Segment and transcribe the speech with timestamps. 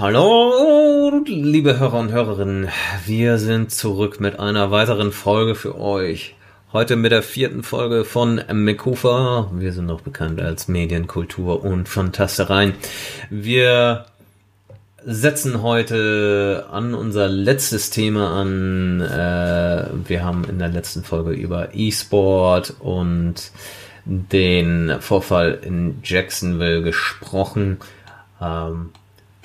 [0.00, 2.68] Hallo, liebe Hörer und Hörerinnen.
[3.04, 6.36] Wir sind zurück mit einer weiteren Folge für euch.
[6.72, 9.50] Heute mit der vierten Folge von Mekufa.
[9.52, 12.74] Wir sind noch bekannt als Medienkultur und Fantastereien.
[13.28, 14.06] Wir
[15.04, 19.00] setzen heute an unser letztes Thema an.
[19.00, 23.50] Äh, wir haben in der letzten Folge über E-Sport und
[24.04, 27.78] den Vorfall in Jacksonville gesprochen.
[28.40, 28.90] Ähm,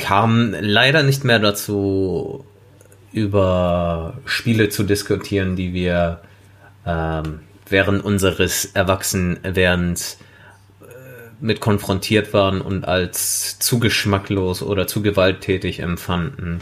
[0.04, 2.44] kam leider nicht mehr dazu,
[3.14, 6.20] über Spiele zu diskutieren, die wir
[6.86, 10.18] ähm, während unseres Erwachsenwerdens
[10.82, 10.86] äh,
[11.40, 16.60] mit konfrontiert waren und als zu geschmacklos oder zu gewalttätig empfanden,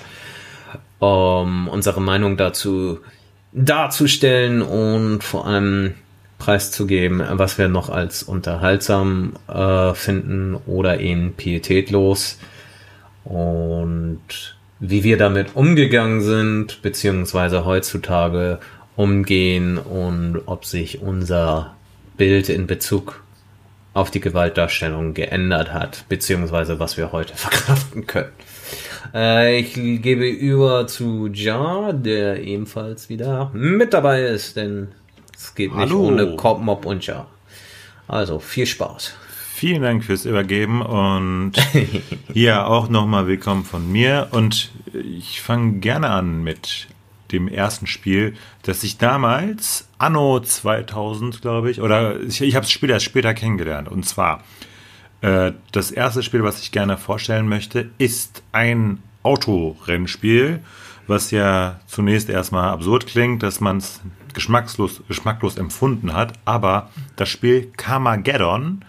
[1.00, 3.00] um unsere Meinung dazu
[3.54, 5.96] darzustellen und vor allem
[6.38, 12.38] preiszugeben, was wir noch als unterhaltsam äh, finden oder eben pietätlos
[13.24, 18.60] und wie wir damit umgegangen sind, beziehungsweise heutzutage
[18.96, 21.76] umgehen und ob sich unser
[22.18, 23.24] Bild in Bezug
[23.94, 28.32] auf die Gewaltdarstellung geändert hat, beziehungsweise was wir heute verkraften können.
[29.14, 34.90] Äh, ich gebe über zu Ja, der ebenfalls wieder mit dabei ist, denn
[35.36, 36.08] es geht nicht Hallo.
[36.08, 37.28] ohne Cop, Mob und Ja.
[38.08, 39.14] Also viel Spaß.
[39.62, 41.52] Vielen Dank fürs Übergeben und
[42.34, 44.30] hier auch nochmal willkommen von mir.
[44.32, 46.88] Und ich fange gerne an mit
[47.32, 52.72] dem ersten Spiel, das ich damals, anno 2000, glaube ich, oder ich, ich habe es
[52.72, 53.88] später, später kennengelernt.
[53.88, 54.44] Und zwar,
[55.22, 60.62] äh, das erste Spiel, was ich gerne vorstellen möchte, ist ein Autorennspiel,
[61.06, 64.02] was ja zunächst erstmal absurd klingt, dass man es
[64.34, 66.34] geschmackslos, geschmacklos empfunden hat.
[66.46, 68.84] Aber das Spiel Carmageddon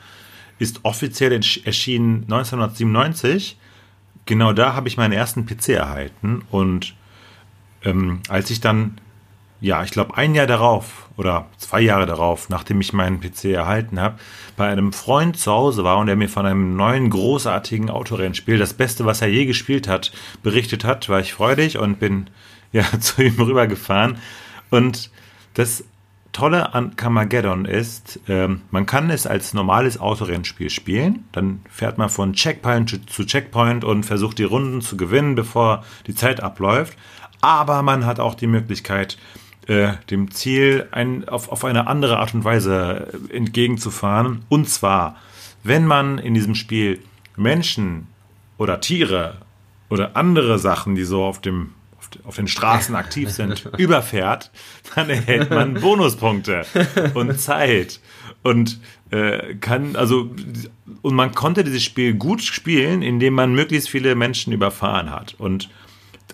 [0.62, 3.58] ist offiziell erschienen 1997.
[4.26, 6.42] Genau da habe ich meinen ersten PC erhalten.
[6.50, 6.94] Und
[7.84, 8.98] ähm, als ich dann,
[9.60, 14.00] ja, ich glaube ein Jahr darauf oder zwei Jahre darauf, nachdem ich meinen PC erhalten
[14.00, 14.18] habe,
[14.56, 18.74] bei einem Freund zu Hause war und er mir von einem neuen großartigen Autorennspiel, das
[18.74, 20.12] Beste, was er je gespielt hat,
[20.44, 22.28] berichtet hat, war ich freudig und bin
[22.70, 24.18] ja zu ihm rübergefahren.
[24.70, 25.10] Und
[25.54, 25.84] das
[26.32, 31.24] Tolle an Carmageddon ist, ähm, man kann es als normales Autorennspiel spielen.
[31.32, 36.14] Dann fährt man von Checkpoint zu Checkpoint und versucht die Runden zu gewinnen, bevor die
[36.14, 36.96] Zeit abläuft.
[37.42, 39.18] Aber man hat auch die Möglichkeit,
[39.66, 44.44] äh, dem Ziel ein, auf, auf eine andere Art und Weise äh, entgegenzufahren.
[44.48, 45.16] Und zwar,
[45.62, 47.00] wenn man in diesem Spiel
[47.36, 48.06] Menschen
[48.56, 49.36] oder Tiere
[49.90, 51.74] oder andere Sachen, die so auf dem
[52.24, 54.50] auf den Straßen aktiv sind, überfährt,
[54.94, 56.64] dann erhält man Bonuspunkte
[57.14, 58.00] und Zeit.
[58.42, 58.80] Und
[59.10, 60.30] äh, kann also
[61.02, 65.34] und man konnte dieses Spiel gut spielen, indem man möglichst viele Menschen überfahren hat.
[65.38, 65.68] Und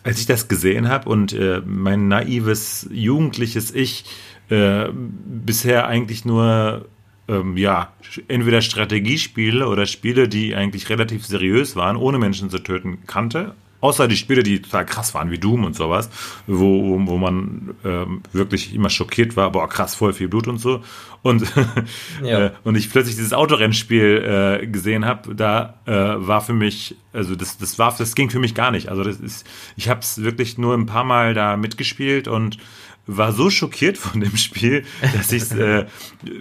[0.05, 4.05] als ich das gesehen habe und äh, mein naives jugendliches Ich
[4.49, 6.87] äh, bisher eigentlich nur
[7.29, 7.93] ähm, ja
[8.29, 14.09] entweder Strategiespiele oder Spiele, die eigentlich relativ seriös waren, ohne Menschen zu töten, kannte Außer
[14.09, 16.11] die Spiele, die total krass waren, wie Doom und sowas,
[16.47, 20.83] wo, wo man ähm, wirklich immer schockiert war, boah, krass, voll viel Blut und so.
[21.23, 21.45] Und,
[22.23, 22.47] ja.
[22.47, 27.37] äh, und ich plötzlich dieses Autorennspiel äh, gesehen habe, da äh, war für mich, also
[27.37, 28.89] das, das war, das ging für mich gar nicht.
[28.89, 29.47] Also das ist,
[29.77, 32.59] ich habe es wirklich nur ein paar Mal da mitgespielt und
[33.07, 34.85] war so schockiert von dem Spiel,
[35.15, 35.87] dass ich es äh,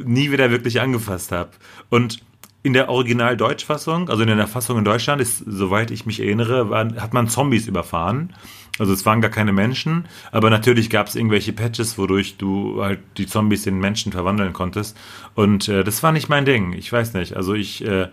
[0.03, 1.51] nie wieder wirklich angefasst habe.
[1.89, 2.19] Und
[2.63, 6.95] in der Original-Deutschfassung, also in der Fassung in Deutschland, ist, soweit ich mich erinnere, war,
[6.97, 8.33] hat man Zombies überfahren.
[8.79, 12.99] Also es waren gar keine Menschen, aber natürlich gab es irgendwelche Patches, wodurch du halt
[13.17, 14.95] die Zombies in Menschen verwandeln konntest.
[15.33, 16.73] Und äh, das war nicht mein Ding.
[16.73, 17.35] Ich weiß nicht.
[17.35, 18.09] Also ich, äh,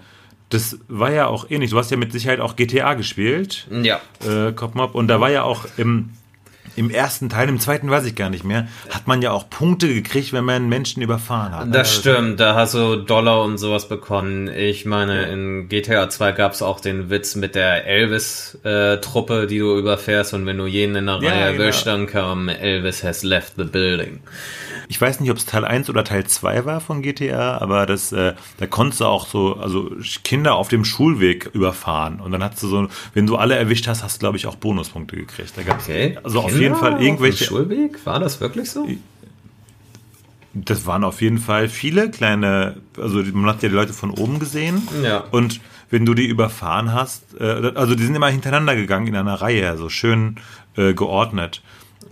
[0.49, 1.71] das war ja auch ähnlich.
[1.71, 3.69] Du hast ja mit Sicherheit auch GTA gespielt.
[3.71, 4.01] Ja.
[4.27, 4.95] Äh, Copmob.
[4.95, 6.11] Und da war ja auch im
[6.77, 9.93] im ersten Teil, im zweiten weiß ich gar nicht mehr, hat man ja auch Punkte
[9.93, 11.69] gekriegt, wenn man Menschen überfahren hat.
[11.75, 14.49] Das also stimmt, da hast du Dollar und sowas bekommen.
[14.49, 19.79] Ich meine, in GTA 2 gab es auch den Witz mit der Elvis-Truppe, die du
[19.79, 21.63] überfährst und wenn du jeden in der ja, Reihe genau.
[21.65, 24.21] erwischt, dann kam Elvis has left the building.
[24.89, 28.13] Ich weiß nicht, ob es Teil 1 oder Teil 2 war von GTA, aber das,
[28.13, 29.91] äh, da konntest du auch so, also
[30.23, 32.21] Kinder auf dem Schulweg überfahren.
[32.21, 34.57] Und dann hast du so, wenn du alle erwischt hast, hast du, glaube ich, auch
[34.57, 35.53] Bonuspunkte gekriegt.
[35.57, 36.19] Da gab's okay.
[36.23, 37.45] also Kinder auf jeden Fall irgendwelche.
[37.45, 38.07] Auf dem Schulweg?
[38.07, 38.87] War das wirklich so?
[40.55, 44.39] Das waren auf jeden Fall viele kleine, also man hat ja die Leute von oben
[44.39, 44.87] gesehen.
[45.03, 45.25] Ja.
[45.33, 45.61] Und
[45.91, 49.77] wenn du die überfahren hast, äh, also die sind immer hintereinander gegangen in einer Reihe,
[49.77, 50.37] so schön
[50.77, 51.63] äh, geordnet.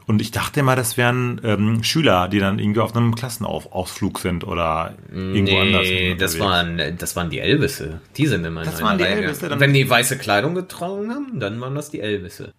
[0.06, 4.44] Und ich dachte immer, das wären ähm, Schüler, die dann irgendwie auf einem Klassenausflug sind
[4.46, 5.86] oder irgendwo anders.
[5.88, 8.00] Nee, das waren, das waren die Elvisse.
[8.16, 9.14] Die sind immer in Das einer waren die Reihe.
[9.22, 12.52] Elvisse, dann- Wenn die weiße Kleidung getragen haben, dann waren das die Elvisse.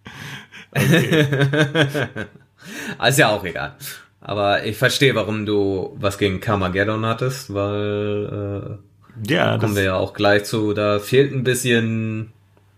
[2.97, 3.75] also ja auch egal.
[4.21, 8.79] Aber ich verstehe, warum du was gegen Carmageddon hattest, weil
[9.27, 10.73] äh, Ja, kommen wir ja auch gleich zu.
[10.73, 12.31] Da fehlt ein bisschen,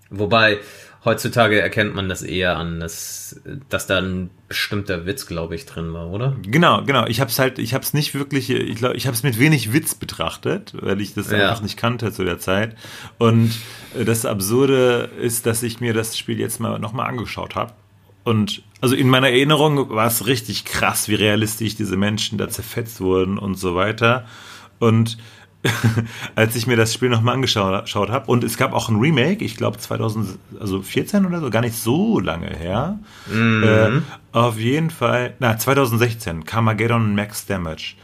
[0.10, 0.58] wobei
[1.06, 5.94] heutzutage erkennt man das eher an, dass, dass da ein bestimmter Witz, glaube ich, drin
[5.94, 6.36] war, oder?
[6.42, 7.06] Genau, genau.
[7.06, 9.40] Ich habe es halt, ich habe es nicht wirklich, ich glaube, ich habe es mit
[9.40, 11.50] wenig Witz betrachtet, weil ich das Ja.
[11.50, 12.76] einfach nicht kannte zu der Zeit.
[13.20, 13.52] Und
[13.98, 17.74] äh, das Absurde ist, dass ich mir das Spiel jetzt mal nochmal angeschaut habe.
[18.24, 23.00] Und also in meiner Erinnerung war es richtig krass, wie realistisch diese Menschen da zerfetzt
[23.00, 24.26] wurden und so weiter.
[24.80, 25.18] Und
[26.36, 29.58] als ich mir das Spiel nochmal angeschaut habe, und es gab auch ein Remake, ich
[29.58, 33.00] glaube 2014 oder so, gar nicht so lange her.
[33.64, 34.02] Äh,
[34.32, 37.96] auf jeden Fall, na, 2016, Carmageddon Max Damage.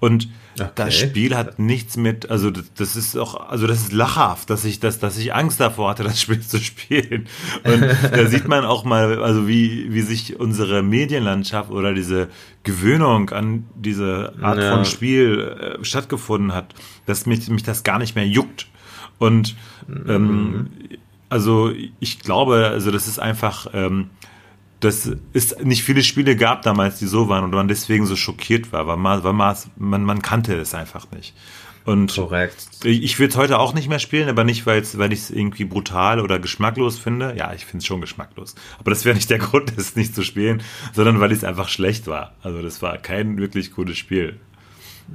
[0.00, 0.70] Und Okay.
[0.74, 4.64] das Spiel hat nichts mit, also das, das ist auch, also das ist lachhaft, dass
[4.64, 7.26] ich das, dass ich Angst davor hatte, das Spiel zu spielen.
[7.64, 12.28] Und da sieht man auch mal, also wie, wie sich unsere Medienlandschaft oder diese
[12.62, 14.74] Gewöhnung an diese Art Ja.
[14.74, 16.74] von Spiel äh, stattgefunden hat,
[17.06, 18.66] dass mich, mich das gar nicht mehr juckt.
[19.18, 19.56] Und
[20.08, 20.70] ähm,
[21.28, 21.70] also
[22.00, 24.10] ich glaube, also das ist einfach, ähm,
[24.80, 28.72] dass es nicht viele Spiele gab damals, die so waren und man deswegen so schockiert
[28.72, 31.34] war, weil man, weil man, man, man kannte es einfach nicht.
[31.86, 32.56] Und Korrekt.
[32.82, 35.64] ich, ich würde es heute auch nicht mehr spielen, aber nicht, weil ich es irgendwie
[35.64, 37.34] brutal oder geschmacklos finde.
[37.36, 38.56] Ja, ich finde es schon geschmacklos.
[38.80, 40.62] Aber das wäre nicht der Grund, es nicht zu spielen,
[40.92, 42.34] sondern weil es einfach schlecht war.
[42.42, 44.40] Also das war kein wirklich gutes Spiel.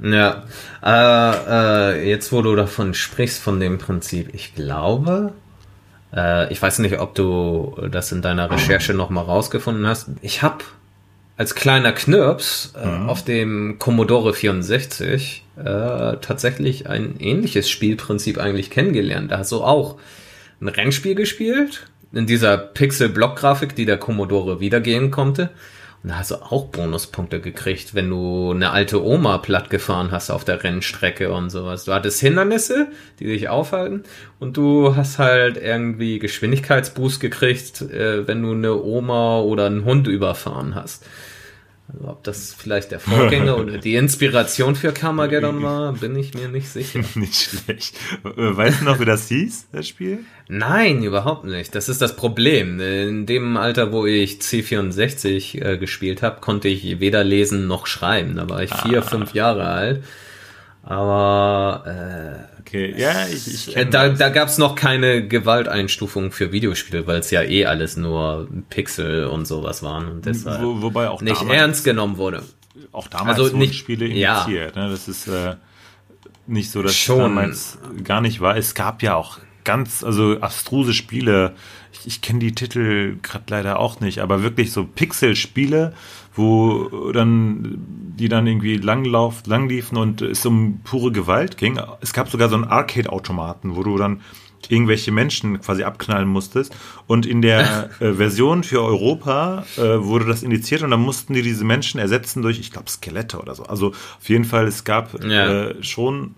[0.02, 0.44] Ja,
[0.82, 5.34] äh, äh, jetzt wo du davon sprichst, von dem Prinzip, ich glaube,
[6.14, 10.08] äh, ich weiß nicht, ob du das in deiner Recherche nochmal rausgefunden hast.
[10.20, 10.64] Ich habe
[11.36, 15.62] als kleiner Knirps äh, auf dem Commodore 64 äh,
[16.20, 19.32] tatsächlich ein ähnliches Spielprinzip eigentlich kennengelernt.
[19.32, 19.98] Da hast du auch
[20.60, 25.50] ein Rennspiel gespielt, in dieser Pixel-Block-Grafik, die der Commodore wiedergeben konnte.
[26.04, 30.44] Da hast du auch Bonuspunkte gekriegt, wenn du eine alte Oma platt gefahren hast auf
[30.44, 31.84] der Rennstrecke und sowas.
[31.84, 32.88] Du hattest Hindernisse,
[33.20, 34.02] die dich aufhalten
[34.40, 40.08] und du hast halt irgendwie Geschwindigkeitsboost gekriegt, äh, wenn du eine Oma oder einen Hund
[40.08, 41.06] überfahren hast.
[41.92, 46.48] Also ob das vielleicht der Vorgänger oder die Inspiration für Carmageddon war, bin ich mir
[46.48, 47.00] nicht sicher.
[47.14, 47.96] nicht schlecht.
[48.24, 50.20] Äh, Weißt du noch, wie das hieß, das Spiel?
[50.48, 51.74] Nein, überhaupt nicht.
[51.74, 52.80] Das ist das Problem.
[52.80, 58.36] In dem Alter, wo ich C64 äh, gespielt habe, konnte ich weder lesen noch schreiben.
[58.36, 60.04] Da war ich vier, fünf Jahre alt.
[60.84, 64.18] Aber Okay, ja, ich, ich kenne da, das.
[64.18, 69.26] da gab es noch keine Gewalteinstufung für Videospiele, weil es ja eh alles nur Pixel
[69.26, 72.42] und sowas waren und deshalb Wo, wobei auch nicht damals, ernst genommen wurde.
[72.92, 74.40] auch damals Also nicht- Spiele ja.
[74.44, 74.74] indiziert.
[74.76, 74.88] Ne?
[74.88, 75.56] Das ist äh,
[76.46, 77.16] nicht so, dass Schon.
[77.18, 78.56] es damals gar nicht war.
[78.56, 81.52] Es gab ja auch ganz, also abstruse Spiele.
[81.92, 85.92] Ich, ich kenne die Titel gerade leider auch nicht, aber wirklich so Pixel-Spiele,
[86.34, 87.78] wo dann
[88.18, 91.80] die dann irgendwie langlauf, lang liefen und es um pure Gewalt ging.
[92.00, 94.20] Es gab sogar so einen Arcade-Automaten, wo du dann
[94.68, 96.74] irgendwelche Menschen quasi abknallen musstest.
[97.06, 101.42] Und in der äh, Version für Europa äh, wurde das indiziert und dann mussten die
[101.42, 103.64] diese Menschen ersetzen durch, ich glaube, Skelette oder so.
[103.64, 105.70] Also auf jeden Fall, es gab Ja.
[105.70, 106.34] äh, schon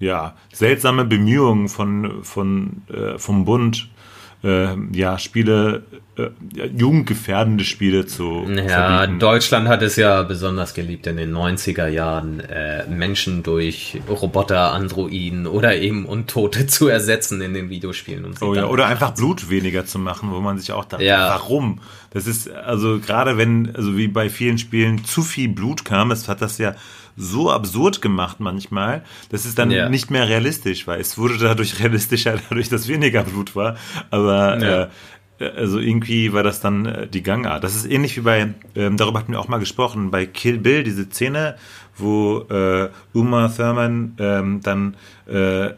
[0.00, 3.88] ja seltsame Bemühungen von, von äh, vom Bund,
[4.44, 5.82] äh, ja Spiele,
[6.16, 6.28] äh,
[6.76, 9.18] jugendgefährdende Spiele zu Ja, verbieten.
[9.18, 15.46] Deutschland hat es ja besonders geliebt in den 90er Jahren, äh, Menschen durch Roboter, Androiden
[15.46, 18.24] oder eben Untote zu ersetzen in den Videospielen.
[18.24, 21.04] Und sie Oh ja, oder einfach Blut weniger zu machen, wo man sich auch dachte,
[21.04, 21.28] Ja.
[21.30, 21.80] warum?
[22.10, 26.28] Das ist, also gerade wenn, also wie bei vielen Spielen zu viel Blut kam, es
[26.28, 26.74] hat das ja
[27.20, 29.88] so absurd gemacht manchmal, dass es dann Ja.
[29.88, 30.98] nicht mehr realistisch war.
[30.98, 33.76] Es wurde dadurch realistischer, dadurch, dass weniger Blut war.
[34.10, 34.82] Aber Ja.
[34.84, 34.88] äh,
[35.56, 37.62] also irgendwie war das dann äh, die Gangart.
[37.64, 40.82] Das ist ähnlich wie bei, ähm, darüber hatten wir auch mal gesprochen, bei Kill Bill,
[40.82, 41.56] diese Szene,
[41.96, 44.96] wo äh, Uma Thurman ähm, dann
[45.28, 45.70] äh,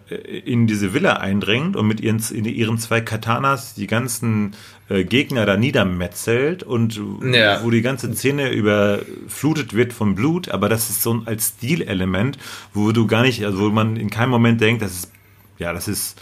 [0.45, 4.53] in diese Villa eindringt und mit ihren, ihren zwei Katanas die ganzen
[4.91, 7.63] äh, Gegner da niedermetzelt und Ja.
[7.65, 12.37] wo die ganze Szene überflutet wird von Blut, aber das ist so ein als Stilelement,
[12.75, 15.13] wo du gar nicht, also wo man in keinem Moment denkt, das ist,
[15.59, 16.21] ja, das ist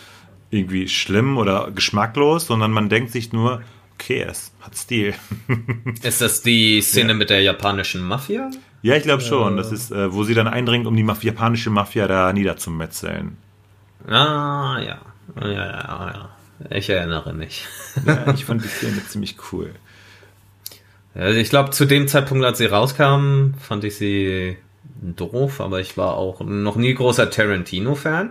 [0.50, 3.62] irgendwie schlimm oder geschmacklos, sondern man denkt sich nur,
[3.94, 5.14] okay, es hat Stil.
[6.02, 8.50] Ist das die Szene mit der japanischen Mafia?
[8.82, 9.56] ja, ich glaube schon.
[9.56, 13.36] Das ist, äh, wo sie dann eindringt, um die Maf japanische Mafia da niederzumetzeln.
[14.06, 14.98] Ah, ja.
[15.40, 15.66] Ja, ja,
[16.14, 16.30] ja.
[16.70, 17.66] Ich erinnere mich.
[18.06, 19.70] Ja, ich fand die Szene ziemlich cool.
[21.14, 24.56] Also ich glaube, zu dem Zeitpunkt, als sie rauskam, fand ich sie
[25.00, 28.30] doof, aber ich war auch noch nie großer Tarantino-Fan.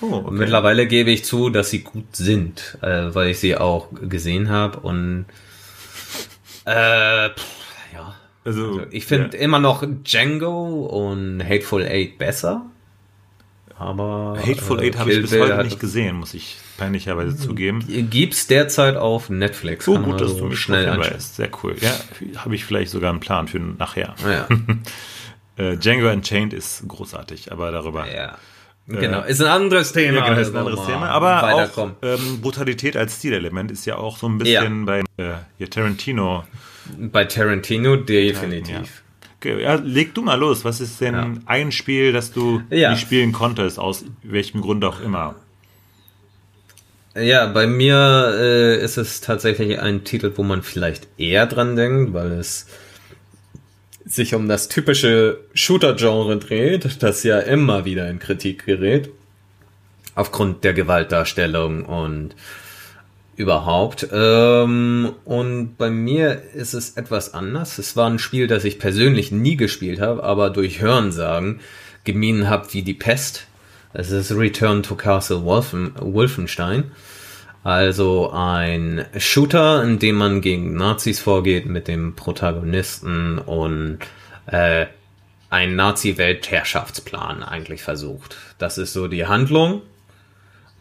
[0.00, 0.30] Oh, okay.
[0.32, 4.80] Mittlerweile gebe ich zu, dass sie gut sind, äh, weil ich sie auch gesehen habe
[4.80, 5.26] und
[6.64, 7.44] äh, pff,
[7.94, 8.14] ja.
[8.44, 9.42] Also, also ich finde ja.
[9.44, 12.66] immer noch Django und Hateful Eight besser.
[13.82, 17.84] Aber Hateful äh, Eight habe ich bis heute nicht gesehen, muss ich peinlicherweise zugeben.
[18.10, 19.84] Gibt's derzeit auf Netflix.
[19.84, 21.36] So gut, dass du mich schnell anschaust.
[21.36, 21.76] Sehr cool.
[21.80, 21.92] Ja,
[22.36, 24.14] habe ich vielleicht sogar einen Plan für nachher.
[24.24, 24.48] Ja.
[25.56, 28.06] äh, Django Unchained ist großartig, aber darüber.
[28.12, 28.38] Ja.
[28.88, 30.18] Äh, genau, ist ein anderes Thema.
[30.18, 31.08] Ja, genau, ist ein anderes Thema.
[31.10, 35.02] Aber auch ähm, Brutalität als Stilelement ist ja auch so ein bisschen ja.
[35.16, 36.44] bei äh, Tarantino.
[36.98, 38.74] Bei Tarantino definitiv.
[38.74, 39.01] Ja.
[39.44, 40.64] Ja, leg du mal los.
[40.64, 41.32] Was ist denn ja.
[41.46, 45.36] ein Spiel, das du nicht spielen konntest, aus welchem Grund auch immer?
[47.14, 52.14] Ja, bei mir äh, ist es tatsächlich ein Titel, wo man vielleicht eher dran denkt,
[52.14, 52.66] weil es
[54.04, 59.10] sich um das typische Shooter-Genre dreht, das ja immer wieder in Kritik gerät.
[60.14, 62.34] Aufgrund der Gewaltdarstellung und
[63.36, 64.08] überhaupt.
[64.12, 67.78] Ähm, und bei mir ist es etwas anders.
[67.78, 71.60] Es war ein Spiel, das ich persönlich nie gespielt habe, aber durch Hörensagen
[72.04, 73.46] gemieden habe wie die Pest.
[73.92, 76.92] Es ist Return to Castle Wolfen, Wolfenstein.
[77.64, 83.98] Also ein Shooter, in dem man gegen Nazis vorgeht mit dem Protagonisten und
[84.46, 84.86] äh,
[85.48, 88.36] einen Nazi-Weltherrschaftsplan eigentlich versucht.
[88.58, 89.82] Das ist so die Handlung.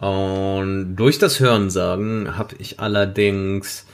[0.02, 3.86] Und durch das Hörensagen habe ich allerdings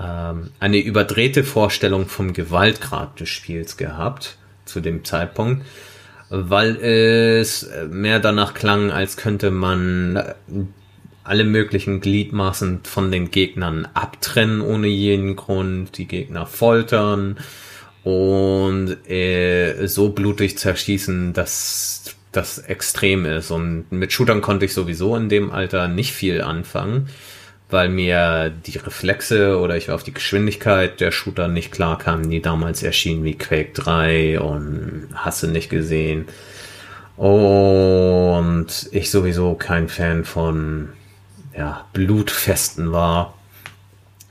[0.00, 5.66] ähm, eine überdrehte Vorstellung vom Gewaltgrad des Spiels gehabt zu dem Zeitpunkt,
[6.28, 10.22] weil es mehr danach klang, als könnte man
[11.24, 17.38] alle möglichen Gliedmaßen von den Gegnern abtrennen ohne jeden Grund, die Gegner foltern
[18.04, 21.99] und äh, so blutig zerschießen, dass
[22.32, 23.50] das extrem ist.
[23.50, 27.08] Und mit Shootern konnte ich sowieso in dem Alter nicht viel anfangen,
[27.68, 32.42] weil mir die Reflexe oder ich auf die Geschwindigkeit der Shooter nicht klar kam, die
[32.42, 36.26] damals erschienen wie Quake 3 und hasse nicht gesehen.
[37.16, 40.90] Und ich sowieso kein Fan von
[41.56, 43.34] ja, Blutfesten war.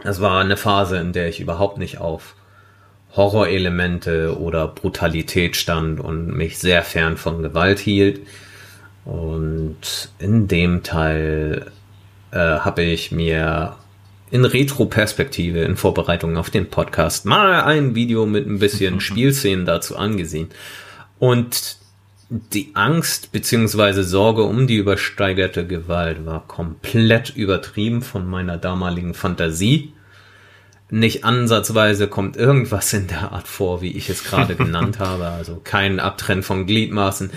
[0.04, 2.36] Es war eine Phase, in der ich überhaupt nicht auf
[3.16, 8.22] Horrorelemente oder Brutalität stand und mich sehr fern von Gewalt hielt.
[9.06, 11.72] Und in dem Teil
[12.32, 13.76] äh, habe ich mir
[14.32, 19.98] in Retro-Perspektive in Vorbereitung auf den Podcast mal ein Video mit ein bisschen Spielszenen dazu
[19.98, 20.50] angesehen.
[21.18, 21.78] Und
[22.30, 29.94] die Angst beziehungsweise Sorge um die übersteigerte Gewalt war komplett übertrieben von meiner damaligen Fantasie.
[30.92, 35.28] Nicht ansatzweise kommt irgendwas in der Art vor, wie ich es gerade genannt habe.
[35.28, 37.32] Also kein Abtrennen von Gliedmaßen.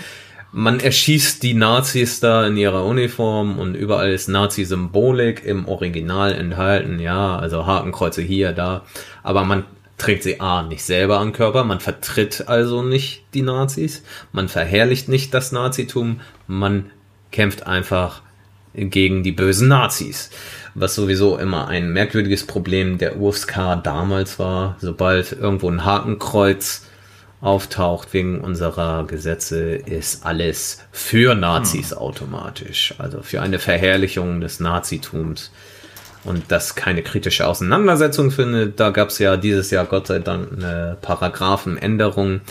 [0.51, 6.99] Man erschießt die Nazis da in ihrer Uniform und überall ist Nazi-Symbolik im Original enthalten.
[6.99, 8.83] Ja, also Hakenkreuze hier, da.
[9.23, 9.65] Aber man
[9.97, 15.07] trägt sie A nicht selber an Körper, man vertritt also nicht die Nazis, man verherrlicht
[15.07, 16.91] nicht das Nazitum, man
[17.31, 18.21] kämpft einfach
[18.73, 20.29] gegen die bösen Nazis.
[20.75, 26.85] Was sowieso immer ein merkwürdiges Problem der USK damals war, sobald irgendwo ein Hakenkreuz
[27.41, 31.97] auftaucht wegen unserer Gesetze, ist alles für Nazis hm.
[31.97, 32.95] automatisch.
[32.97, 35.51] Also für eine Verherrlichung des Nazitums
[36.23, 38.79] und das keine kritische Auseinandersetzung findet.
[38.79, 42.41] Da gab es ja dieses Jahr Gott sei Dank eine Paragraphenänderung,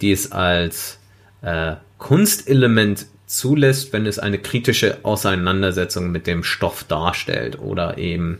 [0.00, 0.98] die es als
[1.40, 8.38] äh, Kunstelement zulässt, wenn es eine kritische Auseinandersetzung mit dem Stoff darstellt oder eben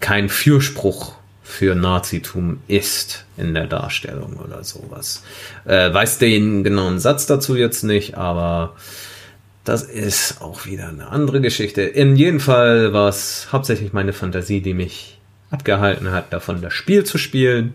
[0.00, 5.24] kein Fürspruch für Nazitum ist in der Darstellung oder sowas.
[5.64, 8.76] Äh, weiß den genauen Satz dazu jetzt nicht, aber
[9.64, 11.82] das ist auch wieder eine andere Geschichte.
[11.82, 15.18] In jedem Fall war es hauptsächlich meine Fantasie, die mich
[15.50, 17.74] abgehalten hat, davon das Spiel zu spielen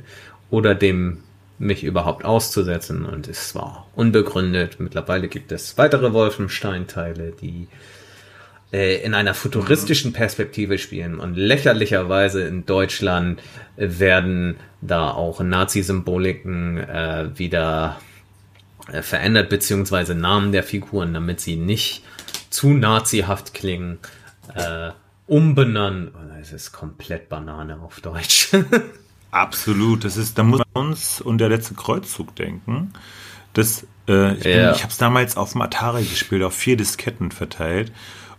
[0.49, 1.19] oder dem
[1.63, 3.05] mich überhaupt auszusetzen.
[3.05, 4.79] Und es war unbegründet.
[4.79, 7.67] Mittlerweile gibt es weitere Wolfenstein-Teile, die
[8.71, 11.19] äh, in einer futuristischen Perspektive spielen.
[11.19, 13.41] Und lächerlicherweise in Deutschland
[13.77, 17.99] werden da auch Nazi-Symboliken äh, wieder
[18.91, 22.03] äh, verändert, beziehungsweise Namen der Figuren, damit sie nicht
[22.49, 23.99] zu nazihaft klingen,
[24.55, 24.89] äh,
[25.27, 26.11] umbenannt.
[26.41, 28.49] Es ist komplett Banane auf Deutsch.
[29.33, 30.05] Absolut.
[30.05, 32.93] Das ist, da muss man uns und der letzte Kreuzzug denken.
[33.53, 34.71] Das, äh, ich, ja.
[34.71, 37.91] ich habe es damals auf dem Atari gespielt, auf vier Disketten verteilt.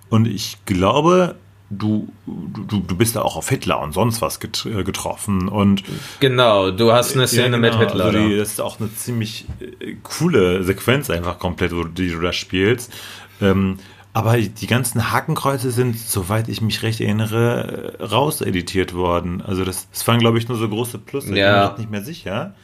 [0.09, 1.35] Und ich glaube,
[1.69, 5.49] du, du, du bist da auch auf Hitler und sonst was get, äh, getroffen.
[5.49, 5.83] Und
[6.21, 8.05] genau, du hast eine Szene ja, genau, mit Hitler.
[8.05, 12.21] Also die, das ist auch eine ziemlich äh, coole Sequenz einfach komplett, wo die du
[12.21, 12.93] da spielst.
[13.41, 13.79] Ähm,
[14.15, 19.43] aber die ganzen Hakenkreuze sind, soweit ich mich recht erinnere, rauseditiert worden.
[19.43, 21.29] Also das, das waren, glaube ich, nur so große Plus.
[21.29, 21.33] Ja.
[21.33, 22.55] Ich bin mir nicht mehr sicher.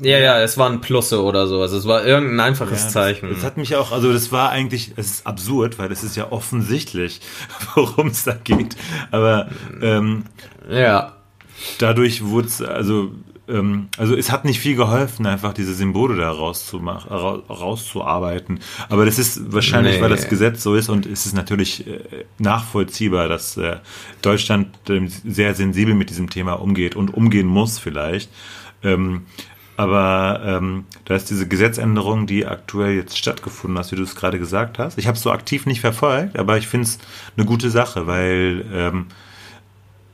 [0.00, 1.60] Ja, ja, es waren Plusse oder so.
[1.60, 3.28] Also es war irgendein einfaches ja, Zeichen.
[3.30, 6.16] Das, das, hat mich auch, also das war eigentlich, es ist absurd, weil es ist
[6.16, 7.20] ja offensichtlich,
[7.74, 8.76] worum es da geht.
[9.10, 9.48] Aber
[9.82, 10.22] ähm,
[10.70, 11.16] ja.
[11.80, 13.10] dadurch wurde es, also
[13.48, 18.60] ähm, also es hat nicht viel geholfen, einfach diese Symbole da rauszumachen, rauszuarbeiten.
[18.88, 20.02] Aber das ist wahrscheinlich, nee.
[20.02, 23.76] weil das Gesetz so ist und es ist natürlich äh, nachvollziehbar, dass äh,
[24.22, 28.30] Deutschland äh, sehr sensibel mit diesem Thema umgeht und umgehen muss vielleicht.
[28.82, 29.22] Ähm,
[29.76, 34.40] aber ähm, da ist diese Gesetzänderung, die aktuell jetzt stattgefunden hat, wie du es gerade
[34.40, 34.98] gesagt hast.
[34.98, 36.98] Ich habe es so aktiv nicht verfolgt, aber ich finde es
[37.36, 39.06] eine gute Sache, weil ähm,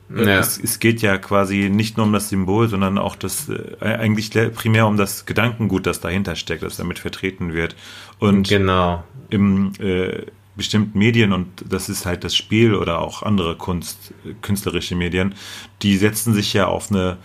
[0.09, 0.39] ja.
[0.39, 4.31] es, es, geht ja quasi nicht nur um das Symbol, sondern auch das äh, eigentlich
[4.53, 7.75] primär um das Gedankengut, das dahinter steckt, das damit vertreten wird.
[8.19, 9.03] Und genau.
[9.29, 10.23] im äh,
[10.55, 15.35] bestimmten Medien, und das ist halt das Spiel oder auch andere Kunst, künstlerische Medien,
[15.81, 17.17] die setzen sich ja auf eine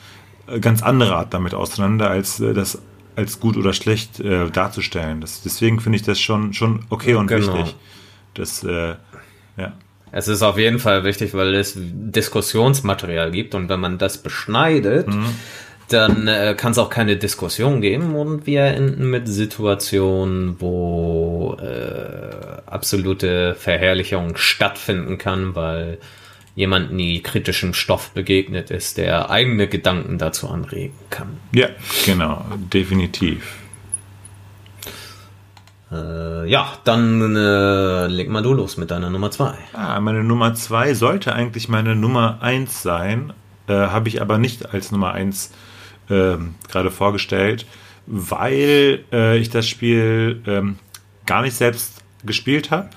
[0.60, 2.82] ganz andere Art damit auseinander, als äh, das
[3.16, 5.20] als gut oder schlecht äh, darzustellen.
[5.20, 7.54] Das, deswegen finde ich das schon, schon okay und genau.
[7.54, 7.76] wichtig.
[8.34, 8.94] Das, äh,
[9.56, 9.72] ja.
[10.12, 15.08] Es ist auf jeden Fall wichtig, weil es Diskussionsmaterial gibt und wenn man das beschneidet,
[15.08, 15.26] mhm.
[15.88, 22.60] dann äh, kann es auch keine Diskussion geben und wir enden mit Situationen, wo äh,
[22.66, 25.98] absolute Verherrlichung stattfinden kann, weil
[26.56, 31.38] jemand nie kritischem Stoff begegnet ist, der eigene Gedanken dazu anregen kann.
[31.52, 31.68] Ja,
[32.04, 33.59] genau, definitiv.
[35.90, 39.54] Äh, ja, dann äh, leg mal du los mit deiner Nummer 2.
[39.72, 43.32] Ah, meine Nummer 2 sollte eigentlich meine Nummer 1 sein,
[43.66, 45.52] äh, habe ich aber nicht als Nummer 1
[46.08, 47.66] ähm, gerade vorgestellt,
[48.06, 50.78] weil äh, ich das Spiel ähm,
[51.26, 52.90] gar nicht selbst gespielt habe.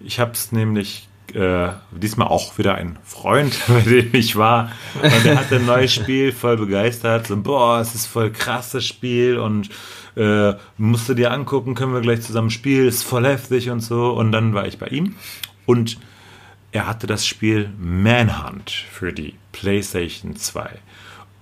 [0.00, 4.72] Ich habe es nämlich äh, diesmal auch wieder ein Freund, bei dem ich war.
[5.02, 7.26] Und der hatte ein neues Spiel, voll begeistert.
[7.26, 9.68] So, boah, es ist voll krasses Spiel und
[10.18, 14.10] äh, musst du dir angucken, können wir gleich zusammen spielen, ist voll heftig und so.
[14.10, 15.14] Und dann war ich bei ihm
[15.66, 15.98] und
[16.72, 20.70] er hatte das Spiel Manhunt für die PlayStation 2.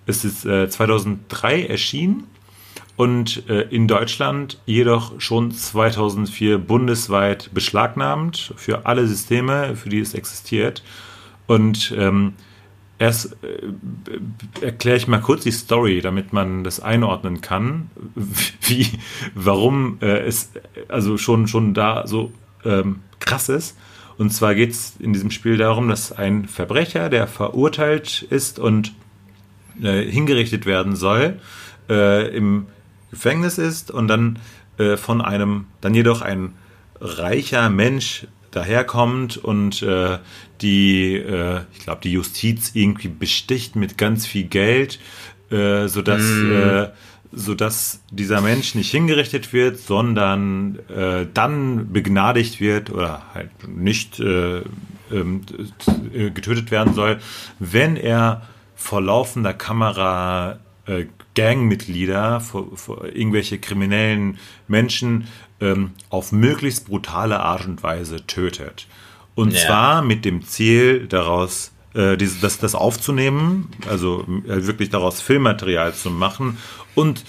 [0.06, 2.24] Es ist äh, 2003 erschienen
[2.96, 10.14] und äh, in Deutschland jedoch schon 2004 bundesweit beschlagnahmt für alle Systeme, für die es
[10.14, 10.82] existiert.
[11.46, 12.34] Und ähm,
[12.98, 17.90] erst äh, erkläre ich mal kurz die Story, damit man das einordnen kann,
[18.62, 18.88] wie,
[19.34, 20.50] warum äh, es
[20.88, 22.32] also schon, schon da so
[22.64, 23.76] ähm, krass ist.
[24.18, 28.94] Und zwar geht es in diesem Spiel darum, dass ein Verbrecher, der verurteilt ist und
[29.82, 31.38] äh, hingerichtet werden soll,
[31.90, 32.66] äh, im
[33.10, 34.38] Gefängnis ist und dann
[34.78, 36.54] äh, von einem, dann jedoch ein
[37.00, 40.18] reicher Mensch daherkommt und äh,
[40.62, 44.98] die, äh, ich glaube, die Justiz irgendwie besticht mit ganz viel Geld,
[45.50, 46.52] äh, sodass, mm.
[46.52, 46.88] äh,
[47.32, 54.62] sodass dieser Mensch nicht hingerichtet wird, sondern äh, dann begnadigt wird oder halt nicht äh,
[55.12, 55.42] ähm,
[56.14, 57.18] äh, getötet werden soll,
[57.58, 58.42] wenn er
[58.74, 64.38] vor laufender Kamera äh, Gangmitglieder, vor, vor irgendwelche kriminellen
[64.68, 65.28] Menschen
[65.60, 68.86] ähm, auf möglichst brutale Art und Weise tötet.
[69.34, 69.60] Und ja.
[69.60, 75.94] zwar mit dem Ziel, daraus äh, dieses, das, das aufzunehmen, also äh, wirklich daraus Filmmaterial
[75.94, 76.58] zu machen
[76.94, 77.24] und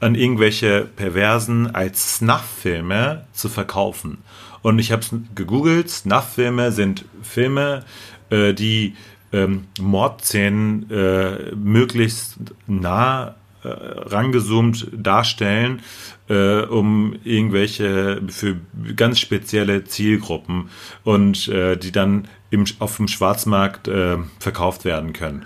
[0.00, 4.18] an irgendwelche Perversen als Snuff-Filme zu verkaufen.
[4.62, 7.84] Und ich habe es gegoogelt, Snuff-Filme sind Filme,
[8.30, 8.94] äh, die
[9.32, 15.82] ähm, Mordszenen äh, möglichst nah äh, rangezoomt darstellen,
[16.28, 18.56] äh, um irgendwelche für
[18.96, 20.70] ganz spezielle Zielgruppen
[21.04, 25.44] und äh, die dann im, auf dem Schwarzmarkt äh, verkauft werden können.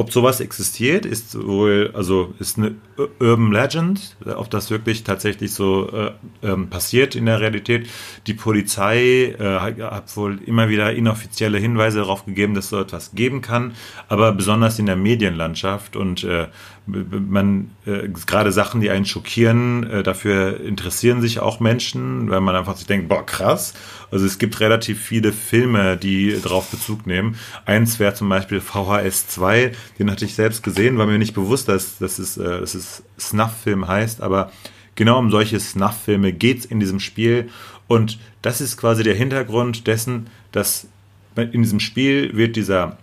[0.00, 2.76] Ob sowas existiert, ist wohl, also ist eine
[3.18, 7.86] Urban Legend, ob das wirklich tatsächlich so äh, ähm, passiert in der Realität.
[8.26, 13.40] Die Polizei äh, hat wohl immer wieder inoffizielle Hinweise darauf gegeben, dass so etwas geben
[13.40, 13.72] kann,
[14.08, 16.48] aber besonders in der Medienlandschaft und äh,
[16.86, 22.56] man äh, gerade Sachen, die einen schockieren, äh, dafür interessieren sich auch Menschen, weil man
[22.56, 23.74] einfach sich denkt, boah, krass.
[24.10, 27.36] Also es gibt relativ viele Filme, die darauf Bezug nehmen.
[27.64, 31.68] Eins wäre zum Beispiel VHS 2, den hatte ich selbst gesehen, war mir nicht bewusst,
[31.68, 34.50] dass, dass, es, äh, dass es Snuff-Film heißt, aber
[34.94, 37.48] genau um solche Snuff-Filme geht es in diesem Spiel.
[37.90, 40.86] Und das ist quasi der Hintergrund dessen, dass
[41.34, 42.98] in diesem Spiel wird dieser,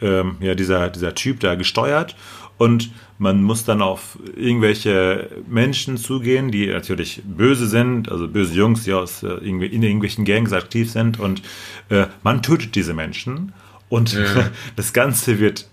[0.00, 2.16] ähm, ja, dieser, dieser Typ da gesteuert
[2.58, 8.82] und man muss dann auf irgendwelche Menschen zugehen, die natürlich böse sind, also böse Jungs,
[8.82, 11.42] die aus äh, in irgendwelchen Gangs aktiv sind und
[11.90, 13.52] äh, man tötet diese Menschen
[13.88, 14.50] und ja.
[14.74, 15.68] das Ganze wird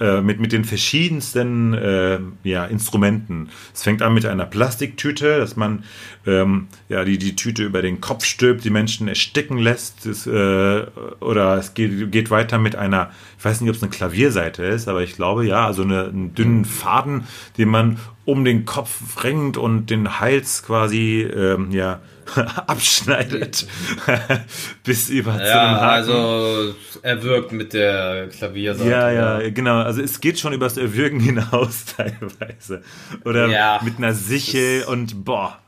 [0.00, 3.48] äh, mit, mit den verschiedensten äh, ja, Instrumenten.
[3.74, 5.84] Es fängt an mit einer Plastiktüte, dass man
[6.26, 10.06] ähm, ja, die, die Tüte über den Kopf stülpt, die Menschen ersticken lässt.
[10.06, 10.86] Es, äh,
[11.20, 14.86] oder es geht, geht weiter mit einer, ich weiß nicht, ob es eine Klavierseite ist,
[14.88, 17.24] aber ich glaube ja, also eine, einen dünnen Faden,
[17.56, 22.00] den man um den Kopf ringt und den Hals quasi ähm, ja,
[22.66, 23.66] abschneidet
[24.84, 25.90] bis über ja, zu einem Haken.
[25.90, 28.90] Also er wirkt mit der Klavierseite.
[28.90, 29.78] Ja, ja, genau.
[29.78, 32.82] Also es geht schon übers Erwürgen hinaus teilweise.
[33.24, 35.58] Oder ja, mit einer Sichel und boah.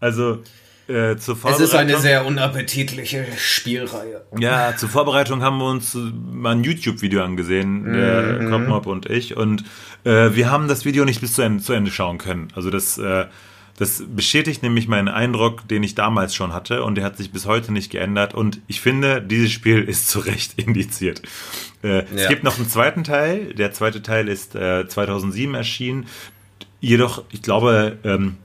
[0.00, 0.42] Also
[0.88, 1.64] äh, zur Vorbereitung.
[1.64, 4.22] Es ist eine sehr unappetitliche Spielreihe.
[4.38, 5.94] Ja, zur Vorbereitung haben wir uns
[6.32, 8.50] mal ein YouTube-Video angesehen, der mhm.
[8.50, 9.36] Kopmob und ich.
[9.36, 9.64] Und
[10.04, 12.48] äh, wir haben das Video nicht bis zu Ende, zu Ende schauen können.
[12.54, 13.26] Also das äh,
[13.78, 17.46] das bestätigt nämlich meinen Eindruck, den ich damals schon hatte und der hat sich bis
[17.46, 21.22] heute nicht geändert und ich finde, dieses Spiel ist zu Recht indiziert.
[21.84, 22.04] Äh, ja.
[22.12, 26.06] Es gibt noch einen zweiten Teil, der zweite Teil ist äh, 2007 erschienen,
[26.80, 28.36] jedoch, ich glaube, ähm,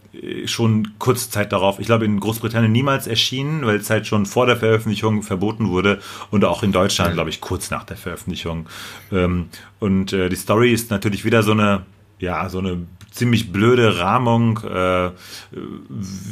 [0.45, 4.45] schon kurze Zeit darauf, ich glaube in Großbritannien niemals erschienen, weil es halt schon vor
[4.45, 7.15] der Veröffentlichung verboten wurde und auch in Deutschland, mhm.
[7.15, 8.67] glaube ich, kurz nach der Veröffentlichung.
[9.11, 9.47] Ähm,
[9.79, 11.83] und äh, die Story ist natürlich wieder so eine
[12.23, 15.11] ja, so eine ziemlich blöde Rahmung, äh,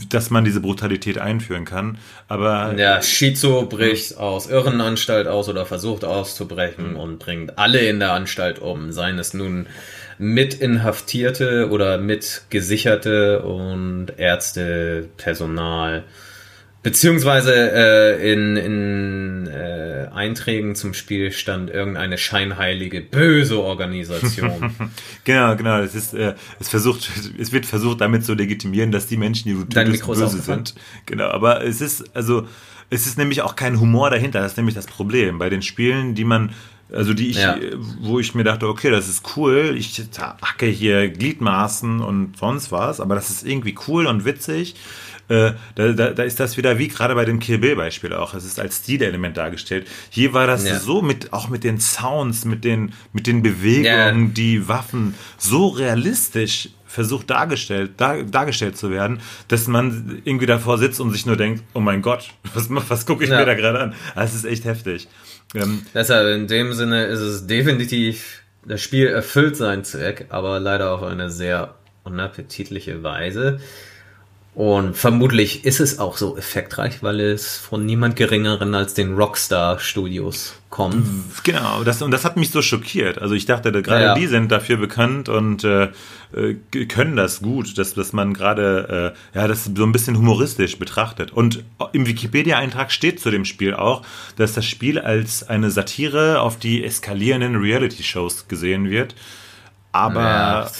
[0.09, 1.99] dass man diese Brutalität einführen kann.
[2.27, 6.97] Aber ja, Shizu bricht aus Irrenanstalt aus oder versucht auszubrechen mhm.
[6.97, 9.67] und bringt alle in der Anstalt um, seien es nun
[10.17, 16.03] mit Inhaftierte oder mit Gesicherte und Ärzte, Personal.
[16.83, 24.73] Beziehungsweise äh, in, in äh, Einträgen zum Spiel stand irgendeine scheinheilige böse Organisation.
[25.23, 25.79] genau, genau.
[25.79, 29.53] Es ist, äh, es versucht, es wird versucht, damit zu legitimieren, dass die Menschen, die
[29.53, 30.73] du tötest, böse sind.
[31.05, 32.47] Genau, aber es ist also,
[32.89, 34.41] es ist nämlich auch kein Humor dahinter.
[34.41, 36.51] Das ist nämlich das Problem bei den Spielen, die man
[36.93, 37.57] also die ich, ja.
[37.99, 42.99] wo ich mir dachte, okay, das ist cool, ich hacke hier Gliedmaßen und sonst was,
[42.99, 44.75] aber das ist irgendwie cool und witzig.
[45.29, 48.33] Äh, da, da, da, ist das wieder wie gerade bei dem Kill Bill Beispiel auch.
[48.33, 49.87] Es ist als Stilelement dargestellt.
[50.09, 50.77] Hier war das ja.
[50.77, 54.31] so mit, auch mit den Sounds, mit den, mit den Bewegungen, ja.
[54.33, 60.99] die Waffen so realistisch versucht dargestellt, dar, dargestellt zu werden, dass man irgendwie davor sitzt
[60.99, 63.39] und sich nur denkt, oh mein Gott, was, was gucke ich ja.
[63.39, 63.93] mir da gerade an?
[64.15, 65.07] Das ist echt heftig.
[65.55, 70.91] Ähm, Deshalb in dem Sinne ist es definitiv, das Spiel erfüllt seinen Zweck, aber leider
[70.91, 73.59] auf eine sehr unappetitliche Weise.
[74.53, 79.79] Und vermutlich ist es auch so effektreich, weil es von niemand geringeren als den Rockstar
[79.79, 81.05] Studios kommt.
[81.43, 83.17] Genau, das, und das hat mich so schockiert.
[83.21, 84.13] Also ich dachte, gerade ja.
[84.15, 85.89] die sind dafür bekannt und äh,
[86.33, 90.77] äh, können das gut, dass, dass man gerade äh, ja, das so ein bisschen humoristisch
[90.77, 91.31] betrachtet.
[91.31, 94.01] Und im Wikipedia-Eintrag steht zu dem Spiel auch,
[94.35, 99.15] dass das Spiel als eine Satire auf die eskalierenden Reality-Shows gesehen wird.
[99.93, 100.71] Aber ja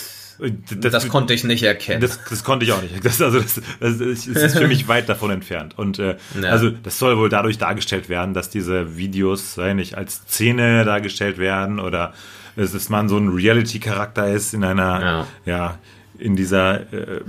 [0.42, 2.02] das, das, konnte ich nicht erkennen.
[2.02, 3.06] Das, das konnte ich auch nicht.
[3.06, 5.78] Das, also das, das, ist für mich weit davon entfernt.
[5.78, 6.50] Und äh, ja.
[6.50, 11.38] also das soll wohl dadurch dargestellt werden, dass diese Videos sei nicht als Szene dargestellt
[11.38, 12.14] werden oder
[12.56, 15.78] dass man so ein Reality-Charakter ist in einer ja, ja
[16.18, 17.22] in dieser äh,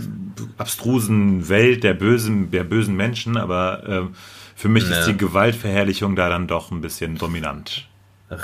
[0.59, 4.03] abstrusen Welt der bösen, der bösen Menschen, aber äh,
[4.55, 4.99] für mich ja.
[4.99, 7.89] ist die Gewaltverherrlichung da dann doch ein bisschen dominant.